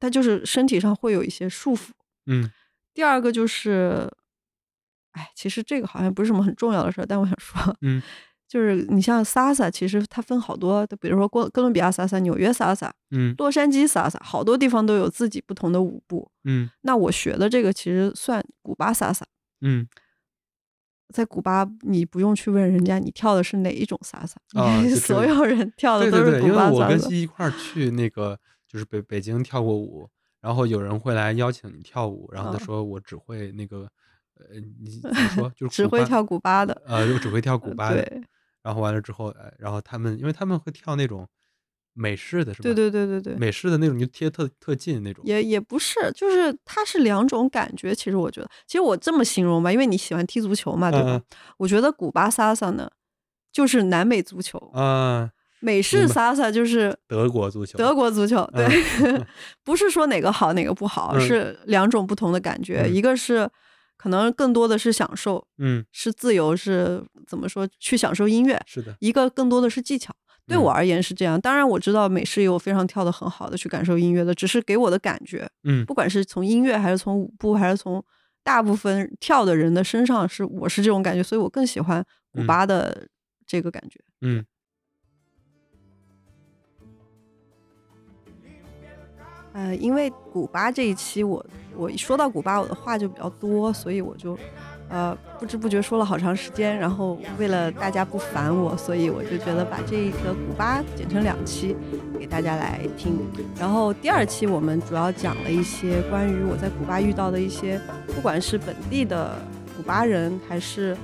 [0.00, 1.90] 它就是身体上会有一些束缚。
[2.26, 2.50] 嗯。
[2.94, 4.10] 第二个就是，
[5.12, 8.02] 哎，其实这个好像不是什么很重要的事儿，但我想说，嗯
[8.48, 13.34] 就是你像 salsa，其实它分好多，比如说哥哥伦比亚 salsa、纽约 salsa、嗯。
[13.38, 16.30] 洛杉矶 salsa，好多地方都有自己不同的舞步。
[16.44, 16.70] 嗯。
[16.82, 19.22] 那我学的这个其实算古巴 salsa，
[19.60, 19.86] 嗯。
[21.14, 26.98] 在古巴你不用去问人家你跳的是哪一种 salsa，、啊 就所有人跳的对对对，都是古巴因为我跟。
[26.98, 28.38] 西一块儿去那个
[28.68, 30.08] 就是北北京跳过舞，
[30.40, 32.60] 然后有人会来邀请你跳舞，然后他嗯。
[32.64, 33.88] 说我只会那个
[34.34, 35.50] 呃，你怎么说？
[35.56, 37.56] 就是只会跳古巴的，呃，就只会跳。
[37.56, 38.22] 古巴的，对
[38.66, 41.24] 然后完了之后，呃然后他们因为他们会跳那种
[41.94, 42.64] 美式的是吧？
[42.64, 45.24] 对对对对对，美式的那种就贴特特近那种。
[45.24, 47.94] 也也不是，就是它是两种感觉。
[47.94, 51.10] 其实我觉得，其实我这么形容吧，因为你喜欢踢足球嘛，对吧？
[51.16, 51.22] 嗯
[51.58, 52.90] 我觉得古巴萨萨呢，
[53.52, 58.44] 就是南美足球，啊，美式萨萨就是德国足球，德国足球。
[58.52, 58.66] 对，
[59.04, 59.24] 嗯
[59.64, 62.82] 不是说哪个好哪个不好， 嗯是两种不同的感觉。
[62.84, 63.48] 嗯一个是
[64.06, 70.14] 可能更多的是享受，嗯，是自由，是怎么说去享受音乐；是的，一个更多的是技巧。
[70.46, 70.74] 对我嗯。
[70.74, 75.84] 而言是这样，当然我知道美式也有非常跳的很好的去感受音乐的，只是给我的感觉，嗯。
[75.86, 78.00] 不管是从音乐还是从舞步，还是从
[78.44, 82.00] 大部分跳的人的身上，是我是这种感觉，所以我更喜欢
[82.30, 82.46] 古嗯。
[82.46, 83.08] 巴的
[83.44, 83.98] 这个感觉。
[84.20, 84.46] 嗯。
[89.52, 91.44] 呃，因为古巴这一期我
[91.76, 94.38] 我一说到古巴，我的话就比较多，所以我就
[94.88, 96.76] 呃不知不觉说了好长时间。
[96.76, 101.76] 然后为了大家不烦我，所以我就觉得把这一个古巴剪成两期
[102.18, 103.18] 给大家来听。
[103.58, 107.80] 然后第二期我们主要讲了一些关于我在古巴遇到的一些，
[108.14, 109.36] 不管是本地的
[109.76, 110.96] 古巴人还是。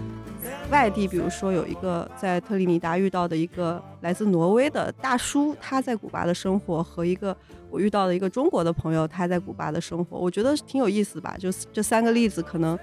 [0.71, 7.37] 外地，比如说有一个在特立尼达遇到的一个来自挪威的大叔，他在古巴的生活和一个
[7.73, 12.79] 我遇到了一个中国的朋友他在古巴的生活我觉得挺有意思吧就这三个例子可能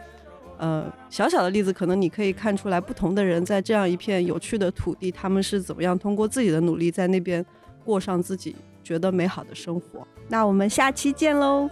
[0.57, 7.45] 呃小小的例子可能你可以看出来不同的人在这样一片有趣的土地他们是怎么样通过自己的努力在那边
[7.85, 10.05] 过上自己觉得美好的生活。
[10.27, 11.69] 那我们下期见喽。